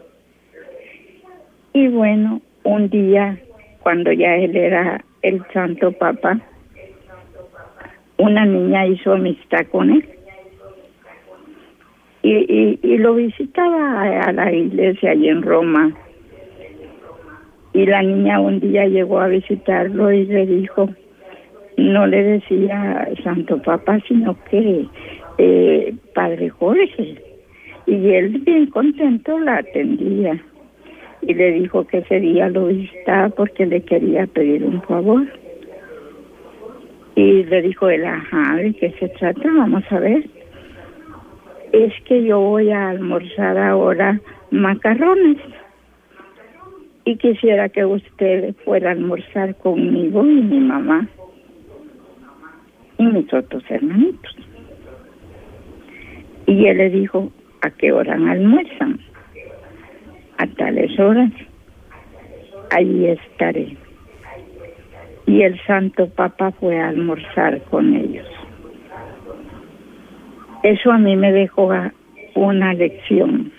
Y 1.73 1.89
bueno, 1.89 2.41
un 2.63 2.89
día, 2.89 3.39
cuando 3.83 4.13
ya 4.13 4.37
él 4.37 4.57
era 4.57 5.05
el 5.23 5.43
Santo 5.53 5.93
Papa, 5.93 6.41
una 8.17 8.47
niña 8.47 8.87
hizo 8.87 9.13
amistad 9.13 9.67
con 9.71 9.91
él. 9.91 10.09
Y, 12.23 12.79
y, 12.83 12.97
lo 12.97 13.17
visitaba 13.17 14.01
a, 14.03 14.33
la 14.33 14.51
iglesia 14.51 15.11
allí 15.11 15.29
en 15.29 15.43
Roma. 15.43 15.93
Y 17.75 17.85
la 17.85 18.03
niña 18.03 18.41
un 18.41 18.61
día 18.61 18.87
llegó 18.87 19.21
a 19.21 19.29
visitarlo 19.29 20.11
y 20.11 20.25
le 20.25 20.47
dijo, 20.47 20.89
no 21.77 22.07
le 22.07 22.23
decía 22.23 23.09
Santo 23.23 23.61
Papa, 23.63 23.99
sino 24.07 24.37
que 24.45 24.87
eh, 25.39 25.95
Padre 26.15 26.51
Jorge. 26.51 27.17
Y 27.87 28.09
él 28.11 28.41
bien 28.45 28.67
contento 28.67 29.39
la 29.39 29.59
atendía 29.59 30.41
y 31.21 31.35
le 31.35 31.53
dijo 31.53 31.87
que 31.87 31.99
ese 31.99 32.21
día 32.21 32.49
lo 32.49 32.67
visitaba 32.67 33.29
porque 33.31 33.67
le 33.67 33.83
quería 33.83 34.27
pedir 34.27 34.65
un 34.65 34.81
favor. 34.83 35.27
Y 37.17 37.45
le 37.45 37.63
dijo 37.63 37.89
él, 37.89 38.05
ajá, 38.05 38.57
¿de 38.57 38.75
qué 38.75 38.91
se 38.99 39.09
trata? 39.11 39.49
Vamos 39.57 39.85
a 39.91 39.99
ver. 39.99 40.25
Es 41.73 41.93
que 42.05 42.25
yo 42.25 42.41
voy 42.41 42.71
a 42.71 42.91
almorzar 42.91 43.59
ahora 43.59 44.21
macarrones 44.51 45.39
y 47.05 47.17
quisiera 47.17 47.69
que 47.69 47.85
usted 47.85 48.55
fuera 48.65 48.91
a 48.91 48.93
almorzar 48.93 49.57
conmigo 49.57 50.25
y 50.25 50.43
mi 50.43 50.61
mamá 50.61 51.09
y 52.99 53.05
mis 53.05 53.33
otros 53.33 53.63
hermanitos. 53.69 54.37
Y 56.47 56.67
él 56.67 56.79
le 56.79 56.91
dijo, 56.91 57.33
¿a 57.63 57.71
qué 57.71 57.93
hora 57.93 58.15
almuerzan? 58.15 59.01
A 60.39 60.47
tales 60.47 60.99
horas. 60.99 61.31
Allí 62.71 63.07
estaré. 63.07 63.77
Y 65.27 65.43
el 65.43 65.59
Santo 65.67 66.09
Papa 66.11 66.53
fue 66.53 66.79
a 66.79 66.89
almorzar 66.89 67.63
con 67.63 67.95
ellos. 67.95 68.27
Eso 70.63 70.93
a 70.93 70.99
mí 70.99 71.17
me 71.17 71.33
dejó 71.33 71.71
una 72.35 72.75
lección. 72.75 73.53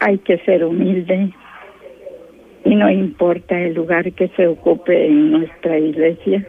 Hay 0.00 0.18
que 0.18 0.38
ser 0.38 0.64
humilde 0.64 1.32
y 2.64 2.74
no 2.74 2.90
importa 2.90 3.58
el 3.58 3.74
lugar 3.74 4.12
que 4.12 4.28
se 4.28 4.46
ocupe 4.46 5.06
en 5.06 5.32
nuestra 5.32 5.78
iglesia 5.78 6.46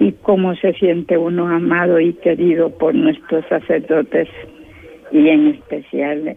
y 0.00 0.12
cómo 0.12 0.54
se 0.56 0.72
siente 0.74 1.16
uno 1.18 1.48
amado 1.48 2.00
y 2.00 2.14
querido 2.14 2.70
por 2.70 2.94
nuestros 2.94 3.44
sacerdotes 3.48 4.28
y 5.10 5.28
en 5.28 5.48
especial 5.48 6.36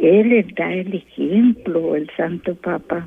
él 0.00 0.28
les 0.28 0.54
da 0.54 0.72
el 0.72 0.94
ejemplo, 0.94 1.96
el 1.96 2.08
Santo 2.16 2.54
Papa. 2.54 3.06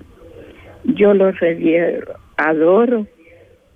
Yo 0.84 1.14
lo 1.14 1.32
reviero, 1.32 2.16
adoro 2.38 3.08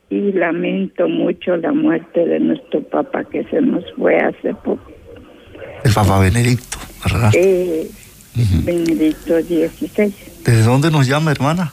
y 0.10 0.34
lamento 0.34 1.08
mucho 1.08 1.56
la 1.58 1.72
muerte 1.72 2.26
de 2.26 2.40
nuestro 2.40 2.82
Papa 2.84 3.24
que 3.24 3.44
se 3.46 3.62
nos 3.62 3.84
fue 3.96 4.18
hace 4.18 4.54
poco. 4.56 4.92
El 5.84 5.94
Papa 5.94 6.20
Benedicto, 6.20 6.78
¿verdad? 7.06 7.32
Eh, 7.36 7.88
Benedicto 8.66 9.40
XVI. 9.40 10.14
¿Desde 10.44 10.64
dónde 10.64 10.92
nos 10.92 11.08
llama, 11.08 11.32
hermana? 11.32 11.72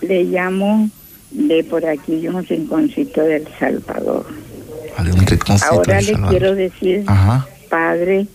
Le 0.00 0.24
llamo 0.24 0.88
de 1.34 1.64
por 1.64 1.84
aquí 1.84 2.26
un 2.28 2.44
rinconcito 2.44 3.22
del 3.22 3.46
Salvador. 3.58 4.24
Ahora 5.68 6.00
le 6.00 6.14
quiero 6.28 6.54
decir, 6.54 7.04
padre, 7.68 8.26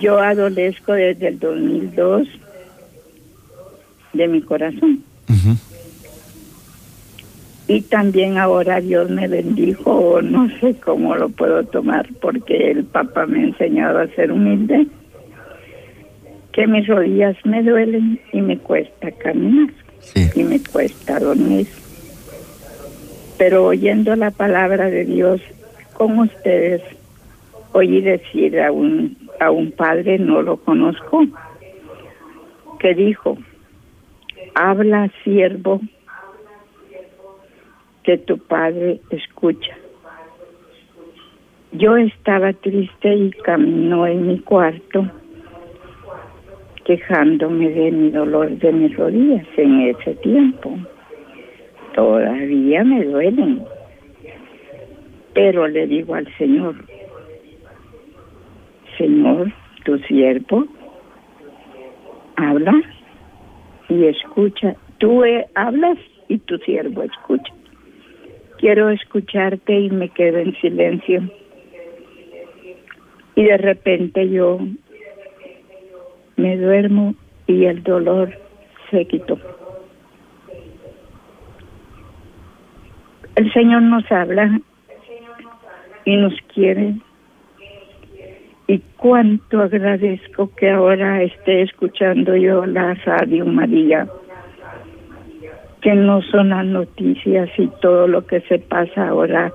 yo 0.00 0.18
adolezco 0.18 0.94
desde 0.94 1.28
el 1.28 1.38
2002 1.38 2.28
de 4.14 4.28
mi 4.28 4.40
corazón. 4.42 5.04
Y 7.68 7.80
también 7.82 8.38
ahora 8.38 8.80
Dios 8.80 9.08
me 9.08 9.28
bendijo, 9.28 10.20
no 10.20 10.48
sé 10.60 10.74
cómo 10.84 11.14
lo 11.14 11.28
puedo 11.28 11.62
tomar, 11.64 12.08
porque 12.20 12.70
el 12.70 12.84
Papa 12.84 13.24
me 13.26 13.40
ha 13.40 13.44
enseñado 13.44 14.00
a 14.00 14.08
ser 14.08 14.32
humilde, 14.32 14.88
que 16.52 16.66
mis 16.66 16.86
rodillas 16.86 17.36
me 17.44 17.62
duelen 17.62 18.20
y 18.32 18.40
me 18.40 18.58
cuesta 18.58 19.10
caminar 19.12 19.72
y 20.34 20.42
me 20.42 20.60
cuesta 20.60 21.18
dormir 21.20 21.66
pero 23.38 23.66
oyendo 23.66 24.14
la 24.16 24.30
palabra 24.30 24.90
de 24.90 25.04
Dios 25.04 25.40
con 25.94 26.18
ustedes, 26.18 26.82
oí 27.72 28.00
decir 28.00 28.60
a 28.60 28.72
un, 28.72 29.16
a 29.40 29.50
un 29.50 29.72
padre, 29.72 30.18
no 30.18 30.42
lo 30.42 30.56
conozco, 30.56 31.26
que 32.78 32.94
dijo, 32.94 33.38
habla 34.54 35.10
siervo, 35.24 35.80
que 38.02 38.18
tu 38.18 38.38
padre 38.38 39.00
escucha. 39.10 39.76
Yo 41.72 41.96
estaba 41.96 42.52
triste 42.52 43.14
y 43.14 43.30
caminó 43.30 44.06
en 44.06 44.26
mi 44.26 44.40
cuarto 44.40 45.08
quejándome 46.84 47.70
de 47.70 47.90
mi 47.92 48.10
dolor 48.10 48.50
de 48.50 48.72
mis 48.72 48.96
rodillas 48.96 49.46
en 49.56 49.80
ese 49.82 50.14
tiempo 50.16 50.76
todavía 51.94 52.84
me 52.84 53.04
duelen. 53.04 53.64
Pero 55.34 55.66
le 55.66 55.86
digo 55.86 56.14
al 56.14 56.26
Señor, 56.36 56.74
Señor, 58.98 59.52
tu 59.84 59.98
siervo, 60.00 60.66
habla 62.36 62.74
y 63.88 64.04
escucha. 64.04 64.76
Tú 64.98 65.24
eh, 65.24 65.46
hablas 65.54 65.98
y 66.28 66.38
tu 66.38 66.58
siervo 66.58 67.02
escucha. 67.02 67.52
Quiero 68.58 68.90
escucharte 68.90 69.72
y 69.72 69.90
me 69.90 70.08
quedo 70.10 70.38
en 70.38 70.54
silencio. 70.60 71.22
Y 73.34 73.44
de 73.44 73.56
repente 73.56 74.28
yo 74.28 74.60
me 76.36 76.56
duermo 76.56 77.14
y 77.46 77.64
el 77.64 77.82
dolor 77.82 78.32
se 78.90 79.06
quitó. 79.06 79.38
El 83.34 83.50
Señor 83.52 83.82
nos 83.82 84.10
habla 84.12 84.60
y 86.04 86.16
nos 86.16 86.34
quiere. 86.52 86.94
Y 88.66 88.78
cuánto 88.96 89.62
agradezco 89.62 90.54
que 90.54 90.70
ahora 90.70 91.22
esté 91.22 91.62
escuchando 91.62 92.36
yo 92.36 92.66
la 92.66 92.94
radio 92.94 93.46
María, 93.46 94.06
que 95.80 95.94
no 95.94 96.22
son 96.22 96.50
las 96.50 96.64
noticias 96.66 97.48
y 97.58 97.68
todo 97.80 98.06
lo 98.06 98.26
que 98.26 98.40
se 98.42 98.58
pasa 98.58 99.08
ahora 99.08 99.52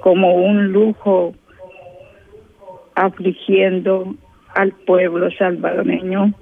como 0.00 0.34
un 0.34 0.72
lujo 0.72 1.34
afligiendo 2.94 4.14
al 4.54 4.72
pueblo 4.72 5.30
salvadoreño 5.32 6.32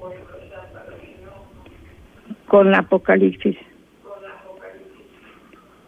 con 2.46 2.70
la 2.70 2.78
apocalipsis 2.78 3.56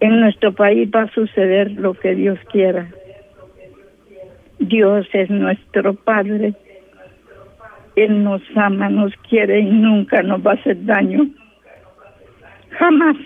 en 0.01 0.21
nuestro 0.21 0.55
país 0.55 0.89
va 0.95 1.03
a 1.03 1.13
suceder 1.13 1.73
lo 1.73 1.95
que 1.95 2.15
Dios 2.15 2.39
quiera. 2.51 2.89
Dios 4.59 5.07
es 5.13 5.31
nuestro 5.31 5.95
Padre. 5.95 6.55
Él 7.97 8.25
nos 8.25 8.41
ama, 8.57 8.89
nos 8.89 9.13
quiere 9.29 9.61
y 9.61 9.65
nunca 9.65 10.23
nos 10.23 10.45
va 10.45 10.53
a 10.53 10.55
hacer 10.55 10.85
daño. 10.85 11.29
Jamás. 12.79 13.17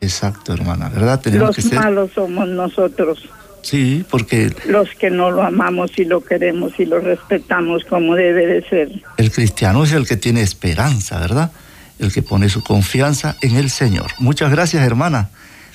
Exacto, 0.00 0.52
hermana, 0.52 0.88
¿verdad? 0.88 1.20
Tenemos 1.20 1.56
los 1.56 1.72
malos 1.72 2.10
somos 2.12 2.48
nosotros. 2.48 3.28
Sí, 3.62 4.04
porque... 4.10 4.50
Los 4.68 4.94
que 4.94 5.10
no 5.10 5.30
lo 5.30 5.42
amamos 5.42 5.96
y 5.98 6.04
lo 6.04 6.24
queremos 6.24 6.78
y 6.78 6.86
lo 6.86 7.00
respetamos 7.00 7.84
como 7.84 8.14
debe 8.14 8.46
de 8.46 8.62
ser. 8.68 8.90
El 9.16 9.30
cristiano 9.30 9.84
es 9.84 9.92
el 9.92 10.06
que 10.06 10.16
tiene 10.16 10.40
esperanza, 10.40 11.20
¿verdad? 11.20 11.52
El 11.98 12.12
que 12.12 12.22
pone 12.22 12.48
su 12.48 12.62
confianza 12.62 13.36
en 13.42 13.56
el 13.56 13.70
Señor. 13.70 14.06
Muchas 14.18 14.50
gracias, 14.50 14.84
hermana 14.84 15.30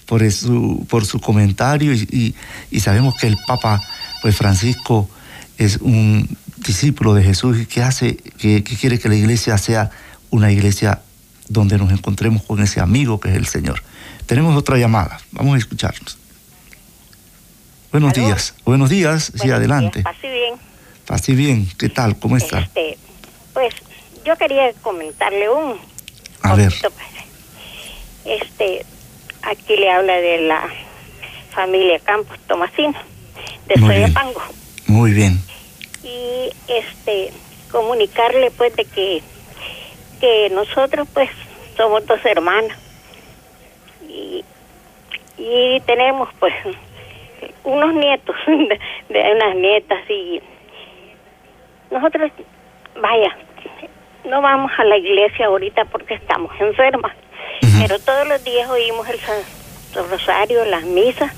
por 0.05 0.29
su, 0.31 0.85
por 0.89 1.05
su 1.05 1.19
comentario 1.19 1.93
y, 1.93 2.35
sabemos 2.79 3.15
que 3.19 3.27
el 3.27 3.37
Papa 3.47 3.81
pues 4.21 4.35
Francisco 4.35 5.09
es 5.57 5.77
un 5.77 6.37
discípulo 6.57 7.13
de 7.13 7.23
Jesús 7.23 7.59
y 7.59 7.65
que 7.65 7.81
hace, 7.81 8.15
que, 8.15 8.63
quiere 8.63 8.99
que 8.99 9.09
la 9.09 9.15
iglesia 9.15 9.57
sea 9.57 9.91
una 10.29 10.51
iglesia 10.51 11.01
donde 11.47 11.77
nos 11.77 11.91
encontremos 11.91 12.43
con 12.43 12.61
ese 12.61 12.79
amigo 12.79 13.19
que 13.19 13.29
es 13.29 13.35
el 13.35 13.47
Señor. 13.47 13.83
tenemos 14.25 14.55
otra 14.55 14.77
llamada. 14.77 15.19
Vamos 15.31 15.55
a 15.55 15.57
escucharnos. 15.57 16.17
Buenos 17.91 18.13
días. 18.13 18.55
Buenos 18.65 18.89
días. 18.89 19.31
sí, 19.35 19.51
adelante. 19.51 20.01
Pase 20.01 20.29
bien. 20.29 20.55
Pase 21.05 21.33
bien. 21.33 21.69
¿Qué 21.77 21.89
tal? 21.89 22.17
¿Cómo 22.17 22.37
está? 22.37 22.61
Este, 22.61 22.97
pues 23.53 23.73
yo 24.25 24.35
quería 24.35 24.73
comentarle 24.81 25.49
un 25.49 25.77
A 26.41 26.55
ver. 26.55 26.69
poquito. 26.69 26.91
Este, 28.25 28.85
aquí 29.43 29.75
le 29.75 29.89
habla 29.89 30.15
de 30.15 30.41
la 30.41 30.69
familia 31.51 31.99
Campos 31.99 32.37
Tomasino, 32.47 32.97
de. 33.67 33.79
Soyapango. 33.79 34.41
Muy 34.87 35.11
bien. 35.11 35.39
y 36.03 36.49
este 36.67 37.31
comunicarle 37.71 38.51
pues 38.51 38.75
de 38.75 38.85
que 38.85 39.21
que 40.19 40.49
nosotros 40.51 41.07
pues 41.13 41.29
somos 41.75 42.05
dos 42.05 42.23
hermanas 42.25 42.77
y, 44.07 44.43
y 45.37 45.79
tenemos 45.81 46.29
pues 46.39 46.53
unos 47.63 47.93
nietos 47.93 48.35
de, 48.47 48.79
de 49.09 49.31
unas 49.35 49.55
nietas 49.55 49.99
y 50.09 50.41
nosotros 51.91 52.31
vaya 53.01 53.35
no 54.25 54.41
vamos 54.41 54.71
a 54.77 54.83
la 54.83 54.97
iglesia 54.97 55.47
ahorita 55.47 55.85
porque 55.85 56.13
estamos 56.15 56.51
enfermas 56.59 57.13
Pero 57.61 57.99
todos 57.99 58.27
los 58.27 58.43
días 58.43 58.69
oímos 58.69 59.07
el 59.09 59.19
Santo 59.19 60.07
Rosario 60.09 60.65
las 60.65 60.83
misas 60.83 61.31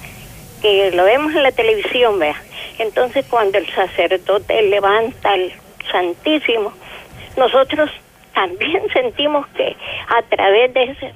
que 0.61 0.91
lo 0.91 1.03
vemos 1.03 1.33
en 1.35 1.43
la 1.43 1.51
televisión, 1.51 2.19
vea. 2.19 2.35
Entonces, 2.79 3.25
cuando 3.29 3.57
el 3.57 3.67
sacerdote 3.73 4.61
levanta 4.63 5.35
el 5.35 5.53
Santísimo, 5.91 6.73
nosotros 7.37 7.89
también 8.33 8.81
sentimos 8.93 9.47
que 9.49 9.75
a 10.07 10.21
través 10.23 10.73
de 10.73 10.83
ese 10.83 11.13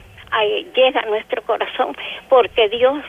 llega 0.76 1.02
a 1.02 1.06
nuestro 1.06 1.42
corazón, 1.42 1.96
porque 2.30 2.70
Dios 2.70 3.04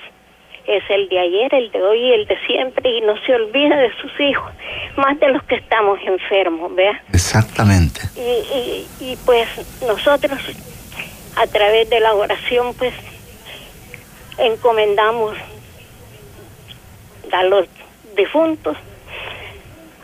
es 0.67 0.83
el 0.89 1.09
de 1.09 1.19
ayer, 1.19 1.55
el 1.55 1.71
de 1.71 1.83
hoy 1.83 1.99
y 2.01 2.13
el 2.13 2.27
de 2.27 2.39
siempre, 2.47 2.89
y 2.89 3.01
no 3.03 3.15
se 3.25 3.35
olvida 3.35 3.77
de 3.77 3.93
sus 4.01 4.21
hijos, 4.21 4.51
más 4.97 5.19
de 5.21 5.29
los 5.29 5.43
que 5.45 5.57
estamos 5.57 5.99
enfermos, 6.05 6.75
vea. 6.75 7.03
Exactamente. 7.13 8.01
Y, 8.17 8.21
y, 8.21 9.13
y 9.13 9.17
pues 9.27 9.49
nosotros 9.87 10.39
a 11.41 11.47
través 11.47 11.89
de 11.89 12.01
la 12.01 12.15
oración 12.15 12.75
pues 12.75 12.93
encomendamos 14.37 15.35
a 17.33 17.43
los 17.45 17.67
difuntos, 18.15 18.77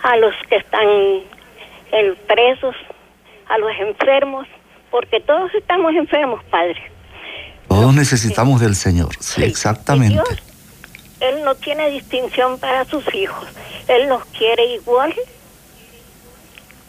a 0.02 0.16
los 0.16 0.34
que 0.48 0.56
están 0.56 0.88
en 1.92 2.16
presos, 2.26 2.74
a 3.48 3.58
los 3.58 3.70
enfermos, 3.78 4.46
porque 4.90 5.20
todos 5.20 5.52
estamos 5.54 5.94
enfermos, 5.94 6.42
Padre. 6.44 6.80
Todos 7.68 7.94
necesitamos 7.94 8.60
del 8.60 8.74
Señor. 8.74 9.10
Sí, 9.20 9.44
exactamente. 9.44 10.14
Dios, 10.14 10.42
Él 11.20 11.44
no 11.44 11.54
tiene 11.56 11.90
distinción 11.90 12.58
para 12.58 12.86
sus 12.86 13.12
hijos. 13.14 13.46
Él 13.88 14.08
nos 14.08 14.24
quiere 14.26 14.64
igual 14.74 15.14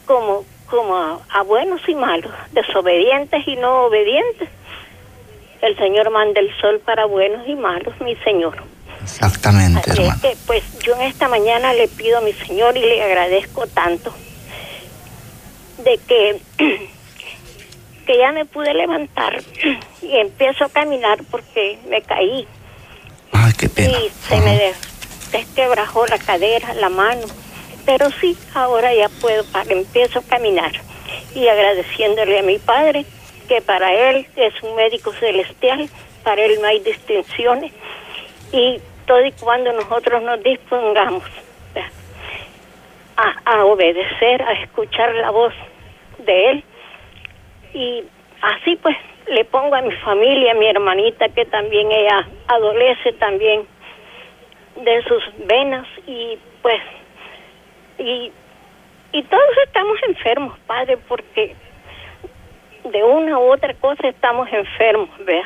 como, 0.05 0.45
como 0.69 0.95
a, 1.29 1.41
buenos 1.43 1.81
y 1.87 1.95
malos, 1.95 2.31
desobedientes 2.51 3.47
y 3.47 3.55
no 3.55 3.85
obedientes. 3.85 4.49
El 5.61 5.75
Señor 5.77 6.09
manda 6.11 6.39
el 6.39 6.55
sol 6.59 6.79
para 6.85 7.05
buenos 7.05 7.47
y 7.47 7.55
malos, 7.55 7.93
mi 8.01 8.15
Señor. 8.17 8.57
Exactamente, 9.01 9.79
Así 9.79 9.91
es 9.91 9.99
hermano. 9.99 10.21
que, 10.21 10.35
pues 10.45 10.63
yo 10.83 10.93
en 10.95 11.01
esta 11.03 11.27
mañana 11.27 11.73
le 11.73 11.87
pido 11.87 12.17
a 12.17 12.21
mi 12.21 12.33
Señor 12.33 12.75
y 12.77 12.81
le 12.81 13.01
agradezco 13.01 13.65
tanto 13.67 14.13
de 15.83 15.97
que, 16.07 16.41
que 18.05 18.17
ya 18.17 18.31
me 18.31 18.45
pude 18.45 18.73
levantar 18.73 19.41
y 20.01 20.17
empiezo 20.17 20.65
a 20.65 20.69
caminar 20.69 21.19
porque 21.31 21.79
me 21.89 22.01
caí 22.01 22.47
Ay, 23.31 23.53
qué 23.57 23.69
pena. 23.69 23.97
y 23.99 24.09
se 24.27 24.35
Ajá. 24.35 24.43
me 24.45 24.57
des- 24.57 25.31
desquebrajó 25.31 26.05
la 26.07 26.17
cadera, 26.17 26.73
la 26.75 26.89
mano. 26.89 27.25
Pero 27.87 28.11
sí, 28.19 28.37
ahora 28.53 28.93
ya 28.93 29.07
puedo, 29.21 29.43
empiezo 29.69 30.19
a 30.19 30.23
caminar. 30.23 30.73
Y 31.33 31.47
agradeciéndole 31.47 32.39
a 32.39 32.43
mi 32.43 32.59
padre, 32.59 33.05
que 33.47 33.61
para 33.61 33.93
él 33.93 34.27
es 34.35 34.61
un 34.61 34.75
médico 34.75 35.13
celestial, 35.13 35.89
para 36.23 36.43
él 36.43 36.59
no 36.61 36.67
hay 36.67 36.81
distinciones. 36.81 37.71
Y 38.51 38.81
todo 39.05 39.25
y 39.25 39.31
cuando 39.31 39.71
nosotros 39.71 40.21
nos 40.21 40.43
dispongamos 40.43 41.23
a 43.15 43.65
obedecer, 43.65 44.43
a 44.43 44.51
escuchar 44.61 45.15
la 45.15 45.31
voz 45.31 45.53
de 46.19 46.49
él, 46.51 46.63
y 47.73 48.03
así 48.41 48.75
pues 48.75 48.97
le 49.27 49.45
pongo 49.45 49.75
a 49.75 49.81
mi 49.81 49.95
familia, 49.97 50.51
a 50.51 50.55
mi 50.55 50.67
hermanita 50.67 51.29
que 51.29 51.45
también 51.45 51.91
ella 51.91 52.27
adolece 52.47 53.13
también 53.13 53.65
de 54.75 55.03
sus 55.03 55.23
venas 55.47 55.87
y 56.05 56.37
pues 56.61 56.81
y, 57.99 58.31
y 59.13 59.23
todos 59.23 59.43
estamos 59.65 59.97
enfermos, 60.07 60.57
padre, 60.67 60.97
porque 61.07 61.55
de 62.91 63.03
una 63.03 63.37
u 63.39 63.53
otra 63.53 63.73
cosa 63.75 64.07
estamos 64.07 64.47
enfermos, 64.51 65.09
vea. 65.25 65.45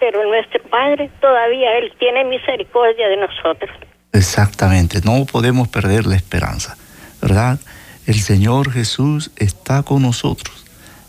Pero 0.00 0.24
nuestro 0.24 0.62
Padre 0.70 1.10
todavía 1.20 1.76
Él 1.78 1.92
tiene 1.98 2.24
misericordia 2.24 3.08
de 3.08 3.16
nosotros. 3.16 3.70
Exactamente. 4.12 5.00
No 5.04 5.24
podemos 5.26 5.68
perder 5.68 6.06
la 6.06 6.14
esperanza. 6.14 6.76
¿Verdad? 7.20 7.58
El 8.06 8.20
Señor 8.20 8.70
Jesús 8.70 9.32
está 9.36 9.82
con 9.82 10.02
nosotros. 10.02 10.64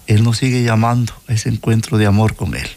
Él 0.08 0.24
nos 0.24 0.38
sigue 0.38 0.64
llamando 0.64 1.14
a 1.28 1.34
ese 1.34 1.50
encuentro 1.50 2.00
de 2.00 2.08
amor 2.08 2.36
con 2.36 2.56
Él. 2.56 2.68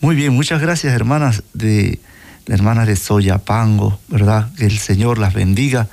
Muy 0.00 0.16
bien, 0.16 0.32
muchas 0.32 0.62
gracias 0.62 0.94
hermanas 0.94 1.42
de 1.52 1.98
la 2.46 2.54
hermana 2.54 2.86
de 2.86 2.96
Soyapango, 2.96 3.98
¿verdad? 4.08 4.48
Que 4.56 4.64
el 4.64 4.78
Señor 4.78 5.18
las 5.18 5.34
bendiga, 5.34 5.88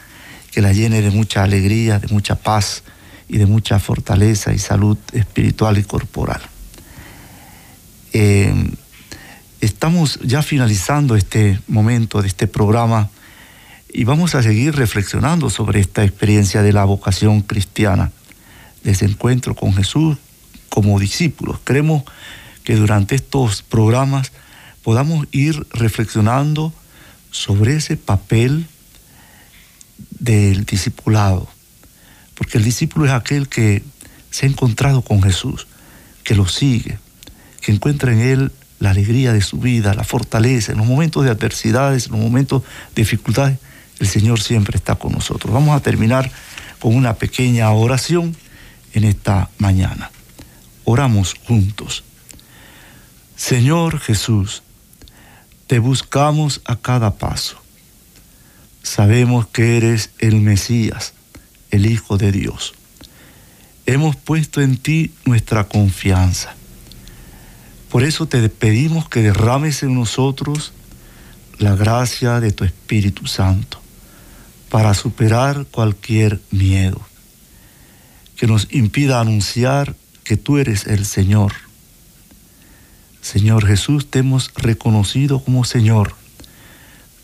que 0.56 0.62
las 0.62 0.78
llene 0.78 1.02
de 1.02 1.12
mucha 1.12 1.44
alegría, 1.44 2.00
de 2.00 2.08
mucha 2.08 2.36
paz 2.36 2.84
y 3.28 3.40
de 3.40 3.46
mucha 3.46 3.78
fortaleza 3.78 4.54
y 4.54 4.58
salud 4.58 4.98
espiritual 5.12 5.78
y 5.78 5.84
corporal. 5.84 6.40
Eh, 8.14 8.54
estamos 9.60 10.18
ya 10.24 10.42
finalizando 10.42 11.18
este 11.18 11.60
momento 11.68 12.22
de 12.22 12.30
este 12.30 12.48
programa 12.48 13.10
y 13.92 14.06
vamos 14.06 14.34
a 14.34 14.44
seguir 14.44 14.78
reflexionando 14.78 15.50
sobre 15.50 15.82
esta 15.82 16.06
experiencia 16.06 16.62
de 16.62 16.72
la 16.72 16.86
vocación 16.86 17.42
cristiana, 17.42 18.14
de 18.86 18.92
ese 18.92 19.04
encuentro 19.04 19.56
con 19.56 19.74
Jesús 19.74 20.16
como 20.70 21.02
discípulos. 21.02 21.60
Creemos 21.66 22.04
que 22.64 22.78
durante 22.78 23.16
estos 23.16 23.62
programas 23.62 24.32
podamos 24.84 25.28
ir 25.34 25.68
reflexionando 25.74 26.72
sobre 27.30 27.76
ese 27.76 27.98
papel 27.98 28.70
del 30.20 30.66
discipulado, 30.66 31.48
porque 32.36 32.58
el 32.58 32.64
discípulo 32.64 33.06
es 33.06 33.12
aquel 33.12 33.48
que 33.48 33.84
se 34.30 34.46
ha 34.46 34.50
encontrado 34.50 35.02
con 35.02 35.22
Jesús, 35.22 35.68
que 36.24 36.36
lo 36.36 36.48
sigue, 36.48 37.00
que 37.62 37.72
encuentra 37.72 38.12
en 38.12 38.20
él 38.20 38.52
la 38.80 38.92
alegría 38.92 39.34
de 39.34 39.42
su 39.42 39.58
vida, 39.60 39.94
la 39.94 40.04
fortaleza, 40.04 40.72
en 40.72 40.78
los 40.80 40.88
momentos 40.88 41.24
de 41.24 41.32
adversidades, 41.32 42.08
en 42.08 42.14
los 42.14 42.22
momentos 42.22 42.64
de 42.94 43.02
dificultades, 43.02 43.58
el 44.00 44.08
Señor 44.08 44.42
siempre 44.42 44.78
está 44.78 44.96
con 44.96 45.14
nosotros. 45.14 45.54
Vamos 45.54 45.76
a 45.76 45.80
terminar 45.80 46.30
con 46.80 46.96
una 46.96 47.14
pequeña 47.16 47.72
oración 47.72 48.36
en 48.94 49.06
esta 49.06 49.50
mañana. 49.58 50.12
Oramos 50.84 51.34
juntos. 51.34 52.04
Señor 53.36 54.00
Jesús, 54.00 54.64
te 55.68 55.80
buscamos 55.80 56.62
a 56.66 56.76
cada 56.76 57.16
paso. 57.16 57.65
Sabemos 58.86 59.48
que 59.48 59.78
eres 59.78 60.12
el 60.20 60.42
Mesías, 60.42 61.14
el 61.72 61.88
Hijo 61.88 62.20
de 62.20 62.32
Dios. 62.32 62.76
Hemos 63.88 64.16
puesto 64.16 64.62
en 64.62 64.78
ti 64.78 65.12
nuestra 65.26 65.64
confianza. 65.64 66.54
Por 67.90 68.04
eso 68.04 68.28
te 68.28 68.48
pedimos 68.48 69.10
que 69.10 69.24
derrames 69.24 69.82
en 69.82 69.96
nosotros 69.96 70.72
la 71.58 71.76
gracia 71.76 72.40
de 72.40 72.52
tu 72.52 72.64
Espíritu 72.64 73.26
Santo 73.26 73.82
para 74.70 74.94
superar 74.94 75.66
cualquier 75.72 76.40
miedo 76.52 77.02
que 78.38 78.46
nos 78.46 78.68
impida 78.72 79.20
anunciar 79.20 79.96
que 80.24 80.38
tú 80.38 80.60
eres 80.60 80.86
el 80.86 81.08
Señor. 81.08 81.54
Señor 83.20 83.66
Jesús, 83.66 84.12
te 84.12 84.20
hemos 84.20 84.54
reconocido 84.54 85.44
como 85.44 85.66
Señor. 85.66 86.14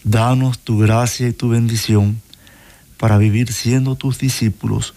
Danos 0.04 0.60
tu 0.60 0.80
gracia 0.80 1.28
y 1.28 1.34
tu 1.34 1.50
bendición 1.50 2.22
para 2.98 3.18
vivir 3.18 3.52
siendo 3.52 3.96
tus 3.96 4.20
discípulos, 4.20 4.94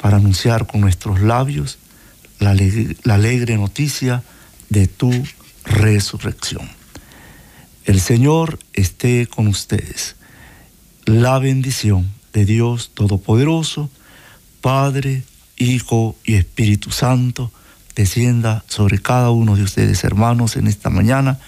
para 0.00 0.16
anunciar 0.16 0.66
con 0.66 0.80
nuestros 0.80 1.20
labios 1.20 1.78
la 2.38 2.50
alegre, 3.14 3.56
noticia 3.56 4.22
de 4.68 4.86
tu 4.88 5.12
resurrección. 5.64 6.68
El 7.84 8.00
Señor 8.00 8.58
esté 8.72 9.26
con 9.26 9.48
ustedes. 9.48 10.16
La 11.04 11.38
bendición 11.38 12.12
de 12.32 12.44
Dios 12.44 12.90
Todopoderoso, 12.94 13.90
Padre, 14.60 15.24
Hijo 15.56 16.16
y 16.24 16.34
Espíritu 16.34 16.90
Santo, 16.90 17.52
descienda 17.94 18.64
sobre 18.68 19.00
cada 19.00 19.30
uno 19.30 19.56
de 19.56 19.62
ustedes, 19.62 20.02
hermanos, 20.04 20.56
en 20.56 20.66
esta 20.66 20.90
mañana. 20.90 21.38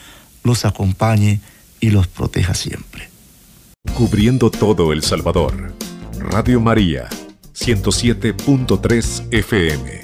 los 0.42 0.64
acompañe 0.64 1.40
y 1.84 1.90
los 1.90 2.06
proteja 2.06 2.54
siempre. 2.54 3.10
Cubriendo 3.94 4.50
todo 4.50 4.94
El 4.94 5.02
Salvador. 5.02 5.74
Radio 6.18 6.58
María, 6.58 7.10
107.3 7.52 9.28
FM. 9.30 10.03